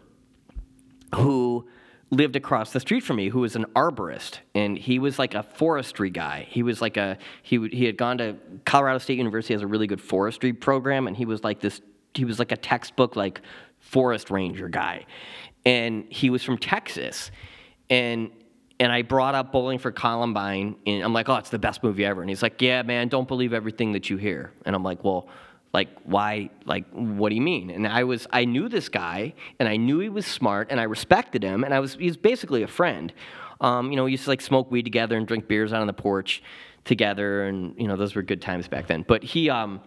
[1.14, 1.68] who
[2.10, 5.42] lived across the street from me who was an arborist and he was like a
[5.42, 9.62] forestry guy he was like a he, he had gone to colorado state university has
[9.62, 11.80] a really good forestry program and he was like this
[12.14, 13.40] he was like a textbook like
[13.80, 15.04] forest ranger guy
[15.64, 17.32] and he was from texas
[17.90, 18.30] and
[18.78, 22.04] and I brought up Bowling for Columbine, and I'm like, oh, it's the best movie
[22.04, 22.20] ever.
[22.20, 24.52] And he's like, yeah, man, don't believe everything that you hear.
[24.66, 25.28] And I'm like, well,
[25.72, 26.50] like, why?
[26.64, 27.70] Like, what do you mean?
[27.70, 30.84] And I was, I knew this guy, and I knew he was smart, and I
[30.84, 33.12] respected him, and I was, he was basically a friend.
[33.60, 35.86] Um, you know, we used to like smoke weed together and drink beers out on
[35.86, 36.42] the porch
[36.84, 39.04] together, and you know, those were good times back then.
[39.06, 39.80] But he, um,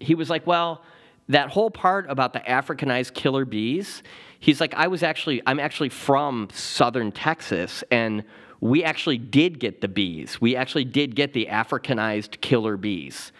[0.00, 0.82] he was like, well,
[1.28, 4.02] that whole part about the Africanized killer bees,
[4.38, 8.24] he's like, I was actually, I'm actually from southern Texas, and
[8.60, 10.40] we actually did get the bees.
[10.40, 13.32] We actually did get the Africanized killer bees.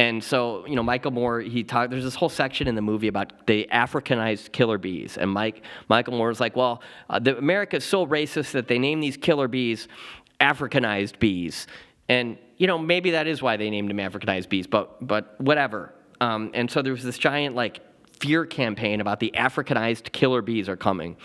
[0.00, 3.08] And so, you know, Michael Moore, he talked, there's this whole section in the movie
[3.08, 5.18] about the Africanized killer bees.
[5.18, 9.00] And Mike, Michael Moore was like, well, uh, the, America's so racist that they name
[9.00, 9.88] these killer bees
[10.40, 11.66] Africanized bees.
[12.08, 15.92] And, you know, maybe that is why they named them Africanized bees, but, but whatever.
[16.22, 17.80] Um, and so there was this giant, like,
[18.20, 21.18] fear campaign about the Africanized killer bees are coming.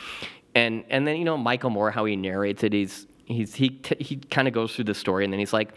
[0.53, 4.03] And, and then, you know, Michael Moore, how he narrates it, he's, he's, he, t-
[4.03, 5.69] he kind of goes through the story and then he's like,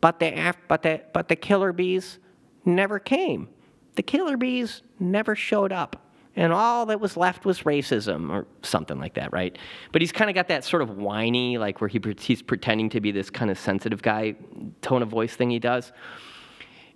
[0.00, 2.18] but the, but, the, but the killer bees
[2.64, 3.48] never came.
[3.96, 6.06] The killer bees never showed up.
[6.36, 9.58] And all that was left was racism or something like that, right?
[9.92, 13.00] But he's kind of got that sort of whiny, like where he, he's pretending to
[13.00, 14.36] be this kind of sensitive guy
[14.80, 15.92] tone of voice thing he does.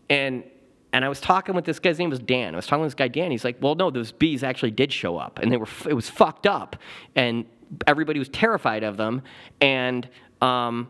[0.09, 0.45] And
[0.93, 2.55] and I was talking with this guy's name was Dan.
[2.55, 3.33] I was talking with this guy Dan.
[3.33, 6.09] He's like, "Well, no, those bees actually did show up, and they were it was
[6.09, 6.77] fucked up,
[7.17, 7.47] and
[7.89, 9.23] everybody was terrified of them,
[9.61, 10.09] and
[10.41, 10.89] um,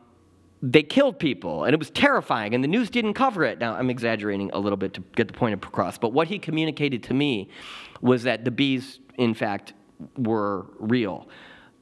[0.73, 3.91] they killed people, and it was terrifying, and the news didn't cover it." Now I'm
[3.91, 7.49] exaggerating a little bit to get the point across, but what he communicated to me
[8.01, 9.75] was that the bees, in fact,
[10.17, 11.29] were real.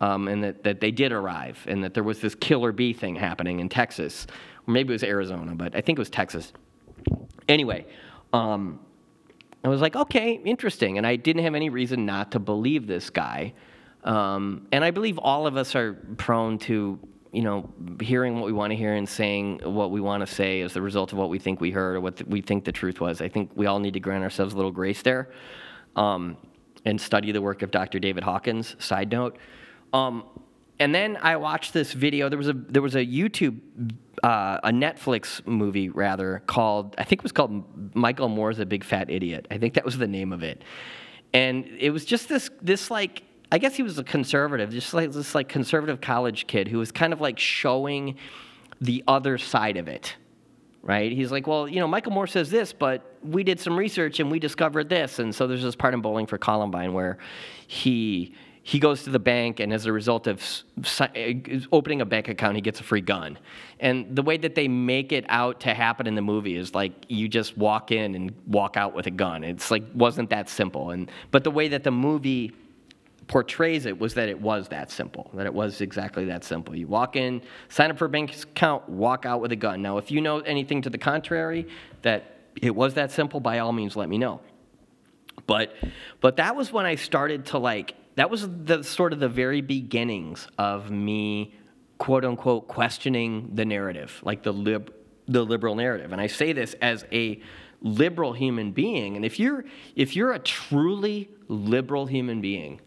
[0.01, 3.15] Um, and that, that they did arrive, and that there was this killer bee thing
[3.15, 4.27] happening in Texas.
[4.67, 6.53] Or maybe it was Arizona, but I think it was Texas.
[7.49, 7.87] Anyway,
[8.33, 8.81] um,
[9.65, 10.99] I was like, okay, interesting.
[10.99, 13.55] And I didn't have any reason not to believe this guy.
[14.03, 16.99] Um, and I believe all of us are prone to,
[17.33, 20.61] you know, hearing what we want to hear and saying what we want to say
[20.61, 23.01] as the result of what we think we heard or what we think the truth
[23.01, 23.23] was.
[23.23, 25.31] I think we all need to grant ourselves a little grace there
[25.97, 26.37] um,
[26.85, 27.99] and study the work of Dr.
[27.99, 28.77] David Hawkins.
[28.79, 29.39] Side note.
[29.95, 30.25] Um,
[30.79, 32.29] and then I watched this video.
[32.29, 33.61] There was a there was a YouTube,
[34.23, 38.85] uh, a Netflix movie rather called I think it was called Michael Moore's a Big
[38.85, 39.47] Fat Idiot.
[39.51, 40.65] I think that was the name of it,
[41.33, 45.13] and it was just this this like I guess he was a conservative, just like
[45.13, 48.17] this like conservative college kid who was kind of like showing
[48.81, 50.17] the other side of it
[50.83, 51.13] right?
[51.13, 54.31] He's like, well, you know, Michael Moore says this, but we did some research and
[54.31, 55.21] we discovered this.
[55.21, 57.19] And so there's this part in Bowling for Columbine where
[57.67, 58.35] he
[58.65, 60.41] he goes to the bank and as a result of
[61.01, 61.09] uh,
[61.73, 63.37] opening a bank account, he gets a free gun.
[63.81, 66.93] And the way that they make it out to happen in the movie is like
[67.09, 69.43] you just walk in and walk out with a gun.
[69.43, 70.91] It's like wasn't that simple.
[70.91, 72.53] And but the way that the movie
[73.33, 76.77] portrays it was that it was that simple, that it was exactly that simple.
[76.77, 77.41] You walk in,
[77.71, 79.81] sign up for a bank account, walk out with a gun.
[79.81, 81.67] Now, if you know anything to the contrary,
[82.03, 82.25] that
[82.61, 84.43] it was that simple, by all means, let me know.
[85.47, 85.75] But,
[86.21, 89.63] but that was when I started to like, that was the sort of the very
[89.63, 91.55] beginnings of me,
[91.97, 94.93] quote unquote, questioning the narrative, like the lib,
[95.27, 96.13] the liberal narrative.
[96.13, 97.41] And I say this as a
[97.81, 99.17] liberal human being.
[99.17, 99.65] And if you're,
[99.97, 102.83] if you're a truly liberal human being,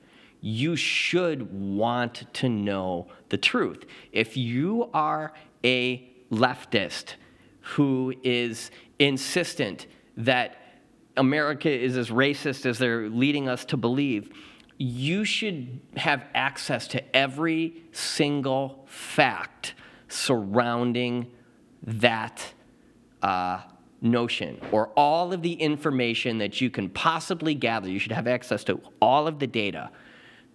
[0.45, 3.83] you should want to know the truth.
[4.11, 5.33] If you are
[5.63, 7.15] a leftist
[7.61, 8.69] who is
[8.99, 9.87] insistent
[10.17, 10.57] that
[11.17, 14.31] America is as racist as they're leading us to believe,
[14.77, 19.73] you should have access to every single fact
[20.09, 21.25] surrounding
[21.81, 22.53] that
[23.23, 23.61] uh,
[23.99, 27.89] notion or all of the information that you can possibly gather.
[27.89, 29.89] You should have access to all of the data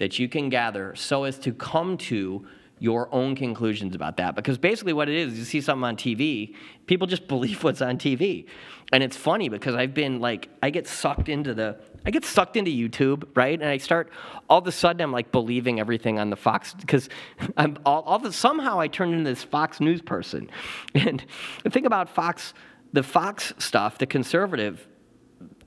[0.00, 2.46] that you can gather so as to come to
[2.78, 4.34] your own conclusions about that.
[4.34, 7.98] Because basically what it is you see something on TV people just believe what's on
[7.98, 8.46] TV
[8.92, 12.56] and it's funny because I've been like I get sucked into the I get sucked
[12.56, 13.60] into YouTube right?
[13.60, 14.10] And I start
[14.48, 17.10] all of a sudden I'm like believing everything on the Fox because
[17.58, 20.50] I'm all, all the, somehow I turned into this Fox News person.
[20.94, 21.24] And
[21.62, 22.54] the thing about Fox
[22.92, 24.88] the Fox stuff the conservative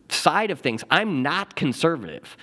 [0.09, 0.83] side of things.
[0.89, 2.35] I'm not conservative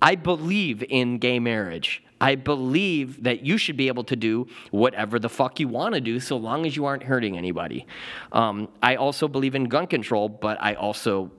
[0.00, 2.02] I believe in gay marriage.
[2.20, 6.00] I believe that you should be able to do whatever the fuck you want to
[6.00, 7.86] do so long as you aren't hurting anybody.
[8.32, 11.30] Um, I also believe in gun control, but I also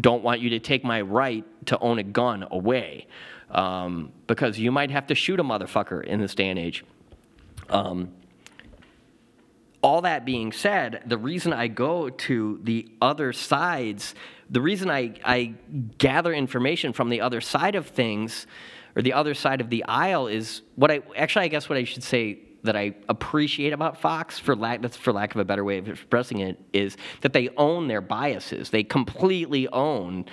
[0.00, 3.06] don't want you to take my right to own a gun away
[3.50, 6.84] um, because you might have to shoot a motherfucker in this day and age.
[7.70, 8.12] Um,
[9.82, 14.14] all that being said, the reason I go to the other sides,
[14.50, 15.54] the reason I, I
[15.98, 18.46] gather information from the other side of things
[18.96, 21.84] or the other side of the aisle is what I actually, I guess what I
[21.84, 25.64] should say that I appreciate about Fox, for lack, that's for lack of a better
[25.64, 28.70] way of expressing it, is that they own their biases.
[28.70, 30.24] They completely own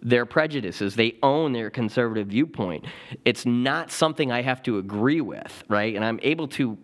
[0.00, 0.94] their prejudices.
[0.94, 2.84] They own their conservative viewpoint.
[3.24, 5.94] It's not something I have to agree with, right?
[5.94, 6.78] And I'm able to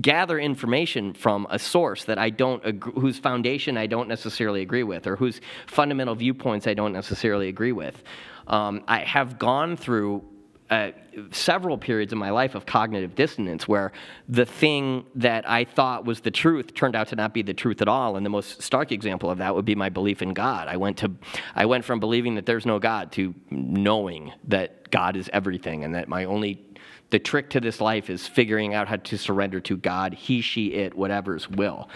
[0.00, 5.06] gather information from a source that I don't whose foundation I don't necessarily agree with,
[5.06, 8.02] or whose fundamental viewpoints I don't necessarily agree with.
[8.46, 10.24] Um, I have gone through
[10.70, 10.90] uh,
[11.30, 13.90] several periods in my life of cognitive dissonance where
[14.28, 17.80] the thing that I thought was the truth turned out to not be the truth
[17.80, 18.16] at all.
[18.16, 20.68] And the most stark example of that would be my belief in God.
[20.68, 21.10] I went to,
[21.54, 25.94] I went from believing that there's no God to knowing that God is everything and
[25.94, 26.66] that my only
[27.10, 30.74] the trick to this life is figuring out how to surrender to God, he, she,
[30.74, 31.88] it, whatever's will.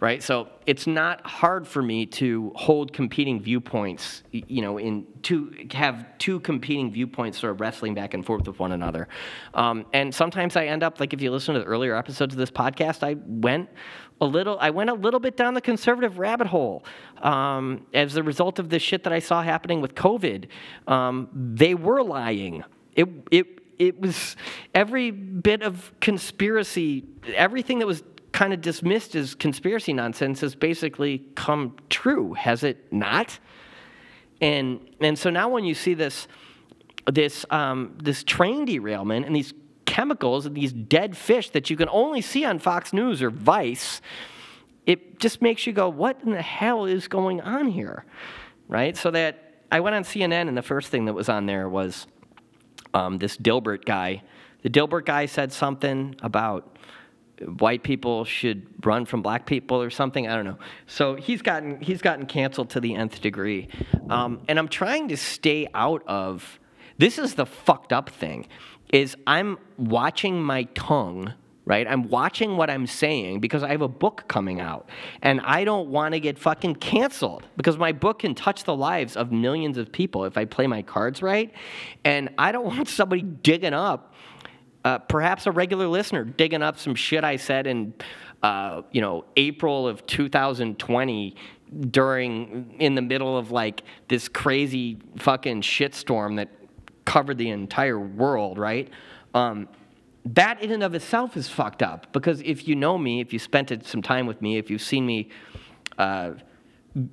[0.00, 0.22] Right?
[0.22, 6.06] So it's not hard for me to hold competing viewpoints, you know, in to have
[6.18, 9.08] two competing viewpoints sort of wrestling back and forth with one another.
[9.54, 12.38] Um, and sometimes I end up, like if you listen to the earlier episodes of
[12.38, 13.70] this podcast, I went
[14.18, 16.82] a little i went a little bit down the conservative rabbit hole
[17.20, 20.46] um, as a result of the shit that i saw happening with covid
[20.86, 22.64] um, they were lying
[22.94, 23.46] it, it,
[23.78, 24.36] it was
[24.74, 27.04] every bit of conspiracy,
[27.34, 28.02] everything that was
[28.32, 33.38] kind of dismissed as conspiracy nonsense has basically come true, has it not?
[34.40, 36.28] And and so now when you see this
[37.10, 39.54] this um, this train derailment and these
[39.86, 44.02] chemicals and these dead fish that you can only see on Fox News or Vice,
[44.84, 48.04] it just makes you go, what in the hell is going on here?
[48.68, 48.96] Right?
[48.96, 52.06] So that I went on CNN and the first thing that was on there was
[52.96, 54.22] um, this Dilbert guy.
[54.62, 56.78] The Dilbert guy said something about
[57.58, 60.26] white people should run from black people or something.
[60.26, 60.58] I don't know.
[60.86, 63.68] So he's gotten he's gotten canceled to the nth degree,
[64.08, 66.58] um, and I'm trying to stay out of.
[66.98, 68.46] This is the fucked up thing,
[68.90, 71.34] is I'm watching my tongue
[71.66, 71.86] right?
[71.88, 74.88] I'm watching what I'm saying because I have a book coming out
[75.20, 79.16] and I don't want to get fucking canceled because my book can touch the lives
[79.16, 81.52] of millions of people if I play my cards right.
[82.04, 84.14] And I don't want somebody digging up,
[84.84, 87.94] uh, perhaps a regular listener digging up some shit I said in,
[88.44, 91.34] uh, you know, April of 2020
[91.90, 96.48] during in the middle of like this crazy fucking shitstorm that
[97.04, 98.88] covered the entire world, right?
[99.34, 99.68] Um,
[100.34, 103.38] that in and of itself is fucked up because if you know me, if you
[103.38, 105.28] spent some time with me, if you've seen me,
[105.98, 106.32] uh,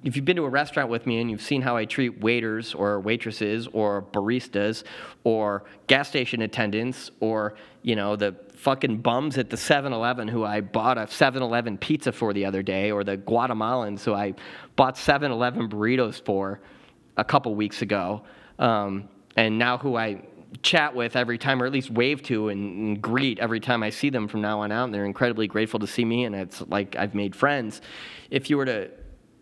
[0.04, 2.74] if you've been to a restaurant with me and you've seen how I treat waiters
[2.74, 4.84] or waitresses or baristas
[5.24, 10.62] or gas station attendants or, you know, the fucking bums at the 7-Eleven who I
[10.62, 14.34] bought a 7-Eleven pizza for the other day or the Guatemalans who I
[14.76, 16.62] bought 7-Eleven burritos for
[17.18, 18.24] a couple weeks ago
[18.58, 20.24] um, and now who I
[20.62, 24.10] chat with every time, or at least wave to and, greet every time I see
[24.10, 24.86] them from now on out.
[24.86, 27.82] And they're incredibly grateful to see me, and it's like I've made friends.
[28.30, 28.92] If you were to,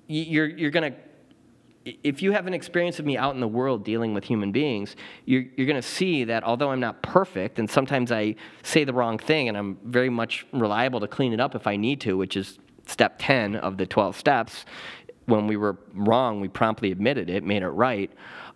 [0.07, 0.93] you're you're gonna.
[1.83, 4.95] If you have an experience of me out in the world dealing with human beings,
[5.25, 8.93] you're, you're going to see that although I'm not perfect, and sometimes I say the
[8.93, 12.15] wrong thing, and I'm very much reliable to clean it up if I need to,
[12.15, 14.65] which is step 10 of the 12 steps.
[15.25, 18.11] When we were wrong, we promptly admitted it, made it right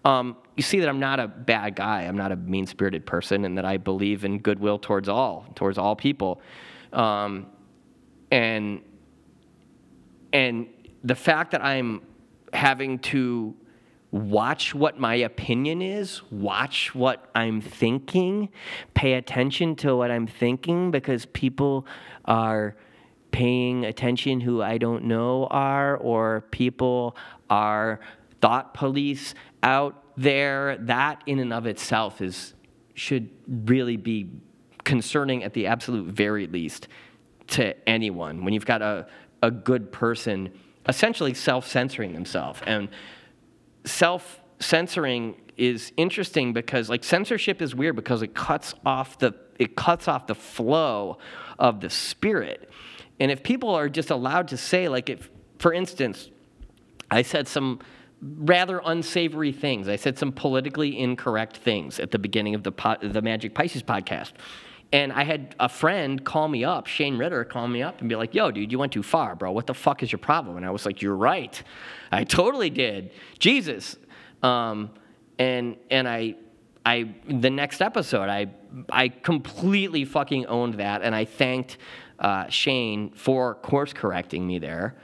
[0.05, 2.03] um, you see that I'm not a bad guy.
[2.03, 5.77] I'm not a mean spirited person, and that I believe in goodwill towards all, towards
[5.77, 6.41] all people.
[6.93, 7.47] Um,
[8.31, 8.81] and
[10.31, 10.67] and
[11.03, 12.01] the fact that I'm
[12.53, 13.55] having to
[14.11, 18.49] watch what my opinion is, watch what I'm thinking,
[18.93, 21.85] pay attention to what I'm thinking because people
[22.25, 22.75] are
[23.31, 27.17] paying attention who I don't know are, or people
[27.49, 27.99] are
[28.45, 29.33] thought police
[29.63, 32.53] out there, that in and of itself is
[32.93, 34.29] should really be
[34.83, 36.87] concerning at the absolute very least
[37.47, 39.07] to anyone when you've got a,
[39.41, 40.51] a good person
[40.87, 42.61] essentially self-censoring themselves.
[42.67, 42.89] And
[43.85, 50.07] self-censoring is interesting because like censorship is weird because it cuts off the it cuts
[50.07, 51.17] off the flow
[51.57, 52.69] of the spirit.
[53.19, 56.29] And if people are just allowed to say like if for instance
[57.09, 57.79] i said some
[58.38, 62.97] rather unsavory things i said some politically incorrect things at the beginning of the po-
[63.01, 64.32] the magic pisces podcast
[64.93, 68.15] and I had a friend call me up, Shane Ritter, call me up and be
[68.15, 69.51] like, yo, dude, you went too far, bro.
[69.51, 70.57] What the fuck is your problem?
[70.57, 71.61] And I was like, you're right.
[72.11, 73.11] I totally did.
[73.39, 73.97] Jesus.
[74.43, 74.91] Um,
[75.38, 76.36] and and I
[76.86, 78.47] I the next episode I
[78.89, 81.78] I completely fucking owned that and I thanked
[82.19, 84.95] uh, Shane for course correcting me there.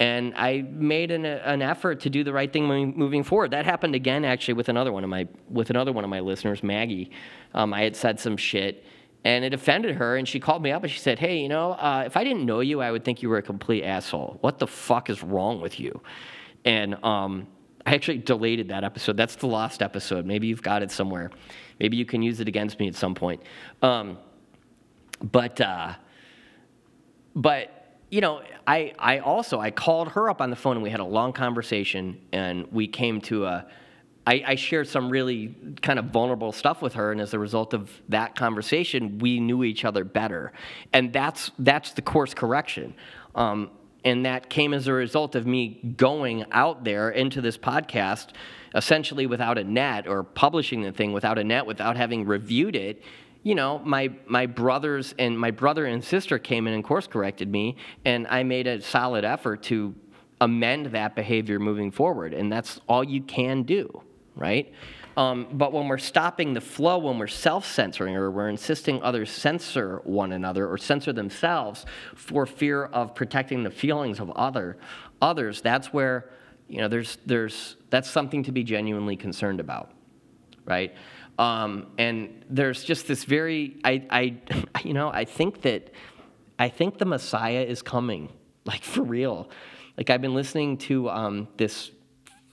[0.00, 3.52] And I made an, an effort to do the right thing moving, forward.
[3.52, 6.62] That happened again, actually, with another one of my with another one of my listeners,
[6.62, 7.10] Maggie.
[7.54, 8.82] Um, I had said some shit,
[9.24, 11.72] and it offended her and she called me up and she said hey you know
[11.72, 14.38] uh, if i didn't know you i would think you were a complete asshole.
[14.40, 16.00] What the fuck is wrong with you?
[16.64, 17.46] And um,
[17.86, 19.16] i actually deleted that episode.
[19.16, 20.26] That's the lost episode.
[20.26, 21.30] Maybe you've got it somewhere.
[21.78, 23.42] Maybe you can use it against me at some point.
[23.82, 24.18] Um,
[25.22, 25.94] but uh,
[27.34, 27.79] but
[28.10, 31.00] you know i i also i called her up on the phone and we had
[31.00, 33.66] a long conversation and we came to a
[34.26, 37.72] I, I shared some really kind of vulnerable stuff with her, and as a result
[37.72, 40.52] of that conversation, we knew each other better,
[40.92, 42.94] and that's that's the course correction.
[43.34, 43.70] Um,
[44.04, 48.28] and that came as a result of me going out there into this podcast
[48.74, 53.02] essentially without a net or publishing the thing without a net without having reviewed it
[53.42, 57.50] you know my my brothers and my brother and sister came in and course corrected
[57.50, 59.94] me and i made a solid effort to
[60.40, 64.02] amend that behavior moving forward and that's all you can do
[64.40, 64.72] right?
[65.16, 69.30] Um, but when we're stopping the flow, when we're self censoring or we're insisting others
[69.30, 71.84] censor one another or censor themselves
[72.14, 74.78] for fear of protecting the feelings of other,
[75.20, 76.30] others, that's where,
[76.68, 79.90] you know, there's, there's, that's something to be genuinely concerned about,
[80.64, 80.94] right?
[81.40, 85.92] Um, and there's just this very, I, I, you know, I think that,
[86.58, 88.30] I think the Messiah is coming,
[88.66, 89.50] like for real.
[89.96, 91.90] Like I've been listening to um, this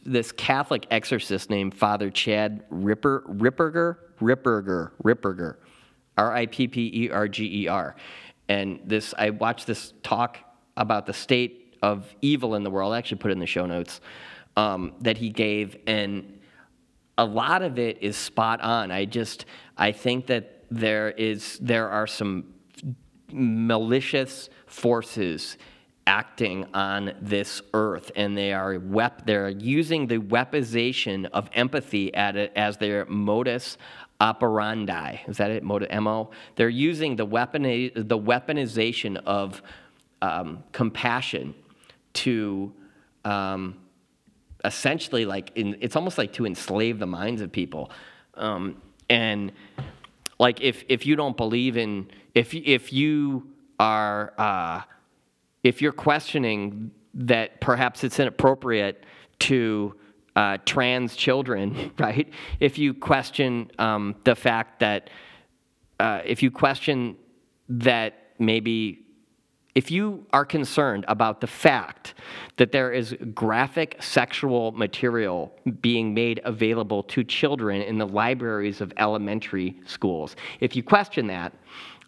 [0.05, 5.57] this Catholic exorcist named Father Chad Ripper, Ripperger, Ripperger, Ripperger,
[6.17, 7.93] R I P P E R G E R.
[8.47, 10.38] And this, I watched this talk
[10.77, 12.93] about the state of evil in the world.
[12.93, 13.99] I actually put it in the show notes
[14.55, 16.36] um, that he gave, and
[17.18, 18.91] a lot of it is spot on.
[18.91, 19.45] I just,
[19.78, 22.53] I think that there is, there are some
[23.32, 25.57] malicious forces
[26.05, 32.78] acting on this earth, and they are wep- they're using the weaponization of empathy as
[32.78, 33.78] their modus
[34.22, 35.18] operandi.
[35.28, 35.63] Is that it?
[35.63, 36.32] Mo.
[36.55, 39.61] They're using the weaponi- the weaponization of
[40.22, 41.53] um, compassion
[42.13, 42.74] to
[43.26, 43.76] um,
[44.65, 47.91] essentially like in, it's almost like to enslave the minds of people.
[48.33, 49.51] Um, and
[50.39, 53.47] like if if you don't believe in if if you
[53.79, 54.81] are uh,
[55.63, 59.03] if you're questioning that perhaps it's inappropriate
[59.39, 59.95] to
[60.35, 62.31] uh, trans children, right?
[62.59, 65.09] If you question um, the fact that,
[65.99, 67.17] uh, if you question
[67.69, 69.06] that maybe,
[69.78, 72.15] if you are concerned about the fact
[72.55, 78.91] that there is graphic sexual material being made available to children in the libraries of
[78.97, 81.53] elementary schools, if you question that,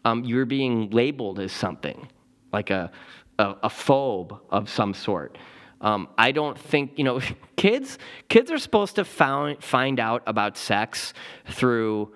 [0.04, 2.10] um, you're being labeled as something
[2.52, 2.92] like a
[3.38, 5.38] a, a phobe of some sort.
[5.80, 7.22] Um, I don't think you know
[7.56, 8.00] kids.
[8.30, 11.14] Kids are supposed to found, find out about sex
[11.46, 12.14] through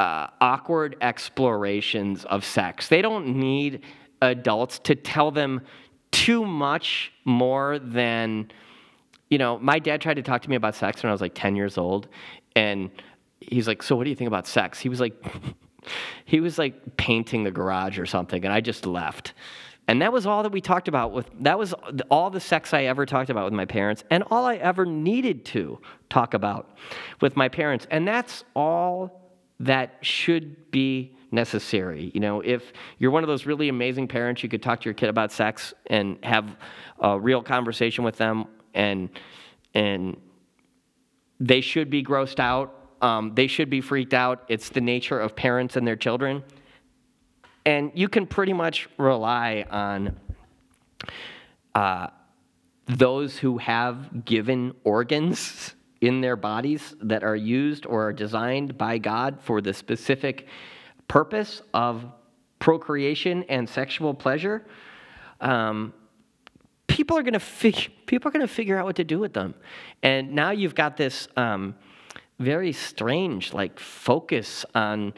[0.00, 2.88] uh, awkward explorations of sex.
[2.88, 3.82] They don't need
[4.22, 5.60] adults to tell them
[6.10, 8.50] too much more than
[9.28, 9.58] you know.
[9.58, 11.78] My dad tried to talk to me about sex when I was like ten years
[11.78, 12.08] old,
[12.56, 12.90] and
[13.40, 15.14] he's like, "So what do you think about sex?" He was like,
[16.24, 19.34] he was like painting the garage or something, and I just left.
[19.88, 21.74] And that was all that we talked about with that was
[22.10, 25.44] all the sex I ever talked about with my parents and all I ever needed
[25.46, 26.76] to talk about
[27.20, 27.88] with my parents.
[27.90, 32.10] And that's all that should be necessary.
[32.14, 34.94] You know, if you're one of those really amazing parents, you could talk to your
[34.94, 36.56] kid about sex and have
[36.98, 39.10] a real conversation with them and
[39.74, 40.16] and
[41.38, 42.74] they should be grossed out.
[43.00, 44.44] Um, they should be freaked out.
[44.48, 46.44] It's the nature of parents and their children.
[47.64, 50.18] And you can pretty much rely on
[51.74, 52.08] uh,
[52.86, 58.98] those who have given organs in their bodies that are used or are designed by
[58.98, 60.46] God for the specific
[61.10, 62.04] purpose of
[62.60, 64.64] procreation and sexual pleasure,
[65.40, 65.92] um,
[66.86, 69.32] people are going to figure people are going to figure out what to do with
[69.32, 69.54] them.
[70.04, 71.74] And now you've got this um,
[72.38, 75.12] very strange like focus on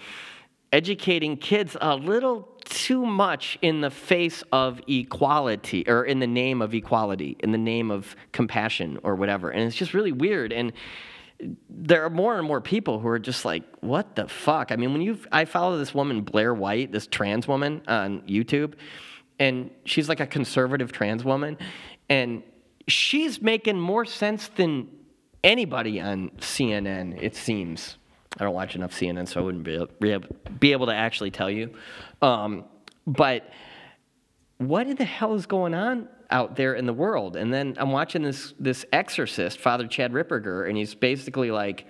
[0.72, 6.62] educating kids a little too much in the face of equality or in the name
[6.62, 9.50] of equality, in the name of compassion or whatever.
[9.50, 10.54] And it's just really weird.
[10.54, 10.72] And
[11.68, 14.70] there are more and more people who are just like, what the fuck?
[14.70, 18.74] I mean, when you, I follow this woman, Blair White, this trans woman on YouTube,
[19.38, 21.58] and she's like a conservative trans woman,
[22.08, 22.42] and
[22.86, 24.88] she's making more sense than
[25.42, 27.96] anybody on CNN, it seems.
[28.38, 30.26] I don't watch enough CNN, so I wouldn't be able,
[30.58, 31.74] be able to actually tell you.
[32.22, 32.64] Um,
[33.06, 33.50] but
[34.58, 37.36] what in the hell is going on out there in the world?
[37.36, 41.86] And then I'm watching this this exorcist, Father Chad Ripperger, and he's basically like,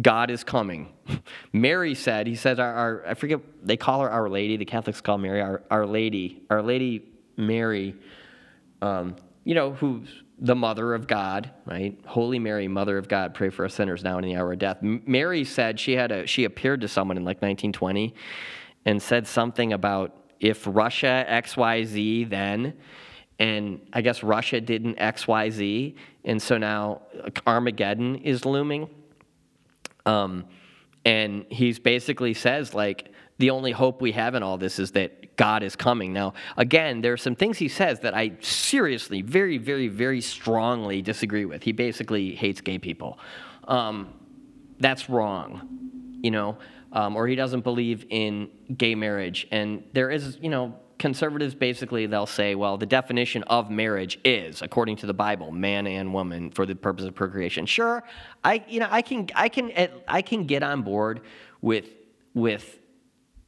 [0.00, 0.92] God is coming.
[1.52, 4.56] Mary said, he said, our, our, I forget, they call her Our Lady.
[4.56, 6.42] The Catholics call Mary Our, our Lady.
[6.50, 7.04] Our Lady
[7.36, 7.94] Mary,
[8.80, 11.96] um, you know, who's the mother of God, right?
[12.04, 14.58] Holy Mary, Mother of God, pray for us sinners now and in the hour of
[14.58, 14.78] death.
[14.82, 18.12] M- Mary said she had a she appeared to someone in like 1920
[18.84, 22.74] and said something about if Russia XYZ then
[23.42, 27.02] and I guess Russia didn't XYZ and so now
[27.44, 28.88] Armageddon is looming.
[30.06, 30.44] Um,
[31.04, 35.34] and he's basically says like the only hope we have in all this is that
[35.34, 36.12] God is coming.
[36.12, 41.02] Now, again, there are some things he says that I seriously, very, very, very strongly
[41.02, 41.64] disagree with.
[41.64, 43.18] He basically hates gay people.
[43.66, 44.08] Um,
[44.78, 46.58] that's wrong, you know,
[46.92, 49.48] um, or he doesn't believe in gay marriage.
[49.50, 54.62] And there is, you know, conservatives basically they'll say, well, the definition of marriage is,
[54.62, 57.66] according to the Bible, man and woman for the purpose of procreation.
[57.66, 58.04] Sure,
[58.44, 59.72] I, you know, I can, I can,
[60.06, 61.22] I can get on board
[61.60, 61.88] with
[62.34, 62.78] with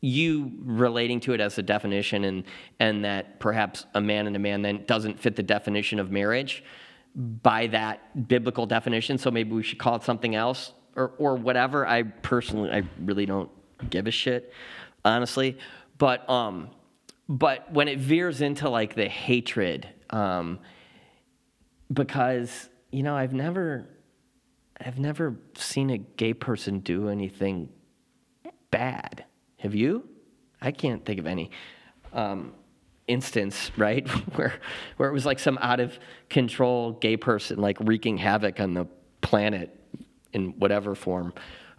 [0.00, 2.44] you relating to it as a definition and
[2.80, 6.62] and that perhaps a man and a man then doesn't fit the definition of marriage
[7.14, 11.86] by that biblical definition so maybe we should call it something else or or whatever
[11.86, 13.48] i personally i really don't
[13.88, 14.52] give a shit
[15.06, 15.56] honestly
[15.96, 16.68] but um
[17.28, 20.58] but when it veers into like the hatred um
[21.92, 23.88] because you know i've never
[24.80, 27.68] i've never seen a gay person do anything
[28.70, 29.24] bad
[29.64, 30.06] have you?
[30.60, 31.50] I can't think of any
[32.12, 32.52] um,
[33.06, 34.06] instance, right,
[34.36, 34.52] where
[34.98, 35.98] where it was like some out of
[36.28, 38.86] control gay person like wreaking havoc on the
[39.22, 39.74] planet
[40.34, 41.32] in whatever form.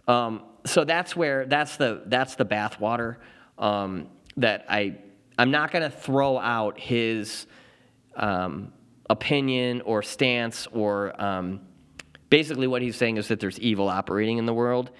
[0.08, 3.18] Um, so that's where that's the that's the bathwater
[3.56, 4.98] um, that I
[5.38, 7.46] I'm not going to throw out his
[8.16, 8.72] um,
[9.10, 11.60] opinion or stance or um,
[12.30, 14.90] basically what he's saying is that there's evil operating in the world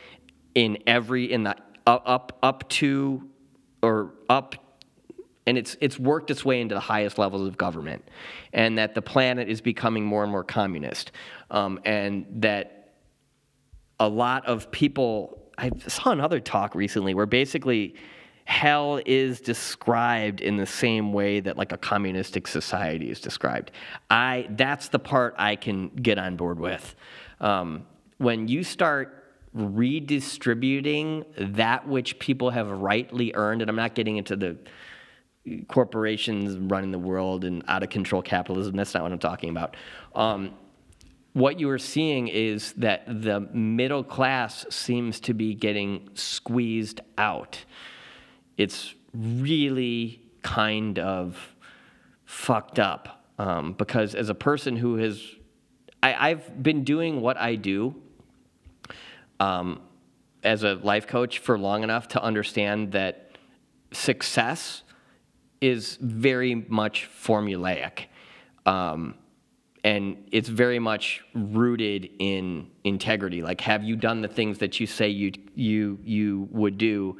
[0.54, 1.56] in every in the
[1.86, 3.28] up up to
[3.82, 4.66] or up
[5.46, 8.08] and it's it's worked its way into the highest levels of government,
[8.52, 11.12] and that the planet is becoming more and more communist,
[11.50, 12.94] um, and that
[14.00, 15.42] a lot of people.
[15.58, 17.94] I saw another talk recently where basically
[18.46, 23.72] hell is described in the same way that like a communistic society is described.
[24.08, 26.94] I that's the part I can get on board with.
[27.40, 27.86] Um,
[28.18, 34.36] when you start redistributing that which people have rightly earned, and I'm not getting into
[34.36, 34.56] the
[35.68, 38.76] corporations running the world and out of control capitalism.
[38.76, 39.76] That's not what I'm talking about.
[40.14, 40.54] Um,
[41.32, 47.64] what you are seeing is that the middle class seems to be getting squeezed out.
[48.56, 51.54] It's really kind of
[52.24, 55.22] fucked up um, because as a person who has,
[56.02, 57.94] I, I've been doing what I do
[59.40, 59.80] um,
[60.42, 63.36] as a life coach for long enough to understand that
[63.92, 64.82] success
[65.60, 68.06] is very much formulaic.
[68.64, 69.14] Um,
[69.84, 73.40] and it's very much rooted in integrity.
[73.40, 77.18] Like, have you done the things that you say you you you would do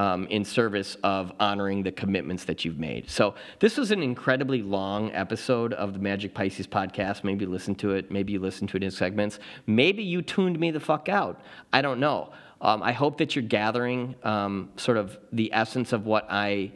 [0.00, 3.10] um, in service of honoring the commitments that you've made.
[3.10, 7.22] So this was an incredibly long episode of the Magic Pisces podcast.
[7.22, 8.10] Maybe listen to it.
[8.10, 9.38] Maybe you listen to it in segments.
[9.66, 11.42] Maybe you tuned me the fuck out.
[11.70, 12.32] I don't know.
[12.62, 16.72] Um, I hope that you're gathering um, sort of the essence of what I,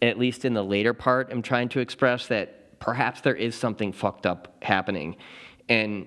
[0.00, 3.92] at least in the later part, am trying to express that perhaps there is something
[3.92, 5.16] fucked up happening.
[5.68, 6.06] And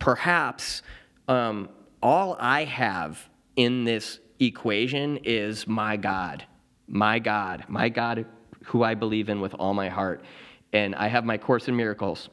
[0.00, 0.82] perhaps
[1.28, 1.68] um,
[2.02, 6.44] all I have in this equation is my God,
[6.86, 8.26] my God, my God
[8.64, 10.22] who I believe in with all my heart.
[10.72, 12.28] And I have my Course in Miracles,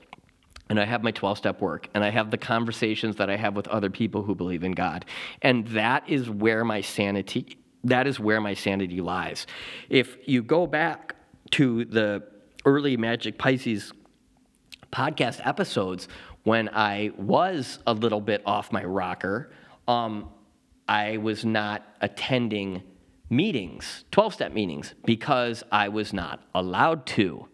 [0.69, 3.55] and I have my 12 step work, and I have the conversations that I have
[3.55, 5.05] with other people who believe in God.
[5.41, 9.45] And that is where my sanity That is where my sanity lies.
[9.89, 11.15] If you go back
[11.51, 12.23] to the
[12.65, 13.93] early Magic Pisces
[14.91, 16.07] podcast episodes
[16.43, 19.51] when I was a little bit off my rocker,
[19.87, 20.29] um,
[20.87, 22.83] I was not attending
[23.29, 27.47] meetings, 12 step meetings, because I was not allowed to.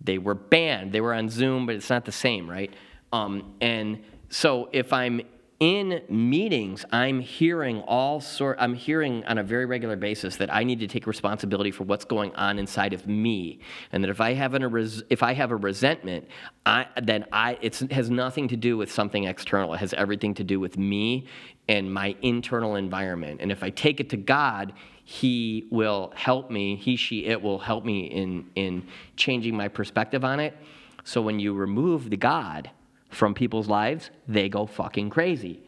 [0.00, 0.92] They were banned.
[0.92, 2.72] They were on Zoom, but it's not the same, right?
[3.12, 5.20] Um, and so if I'm
[5.62, 8.56] in meetings, I'm hearing all sort.
[8.58, 12.04] I'm hearing on a very regular basis that I need to take responsibility for what's
[12.04, 13.60] going on inside of me,
[13.92, 16.26] and that if I have an, a res, if I have a resentment,
[16.66, 19.72] I, then I it has nothing to do with something external.
[19.74, 21.28] It has everything to do with me
[21.68, 23.40] and my internal environment.
[23.40, 24.72] And if I take it to God,
[25.04, 26.74] He will help me.
[26.74, 30.56] He, she, it will help me in in changing my perspective on it.
[31.04, 32.68] So when you remove the God
[33.12, 35.62] from people's lives, they go fucking crazy.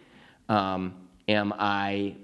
[0.48, 0.94] Um,
[1.28, 2.16] am I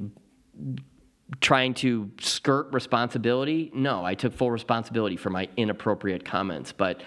[1.41, 3.71] trying to skirt responsibility?
[3.75, 7.03] No, I took full responsibility for my inappropriate comments, but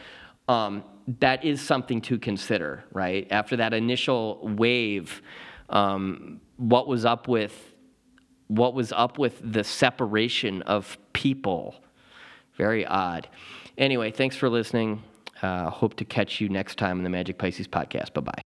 [0.47, 0.83] um,
[1.19, 3.27] that is something to consider, right?
[3.31, 5.21] After that initial wave,
[5.69, 7.71] um, what was up with
[8.47, 11.75] what was up with the separation of people?
[12.55, 13.27] Very odd.
[13.77, 15.01] Anyway, thanks for listening.
[15.43, 18.13] Uh, hope to catch you next time on the Magic Pisces podcast.
[18.13, 18.52] Bye bye.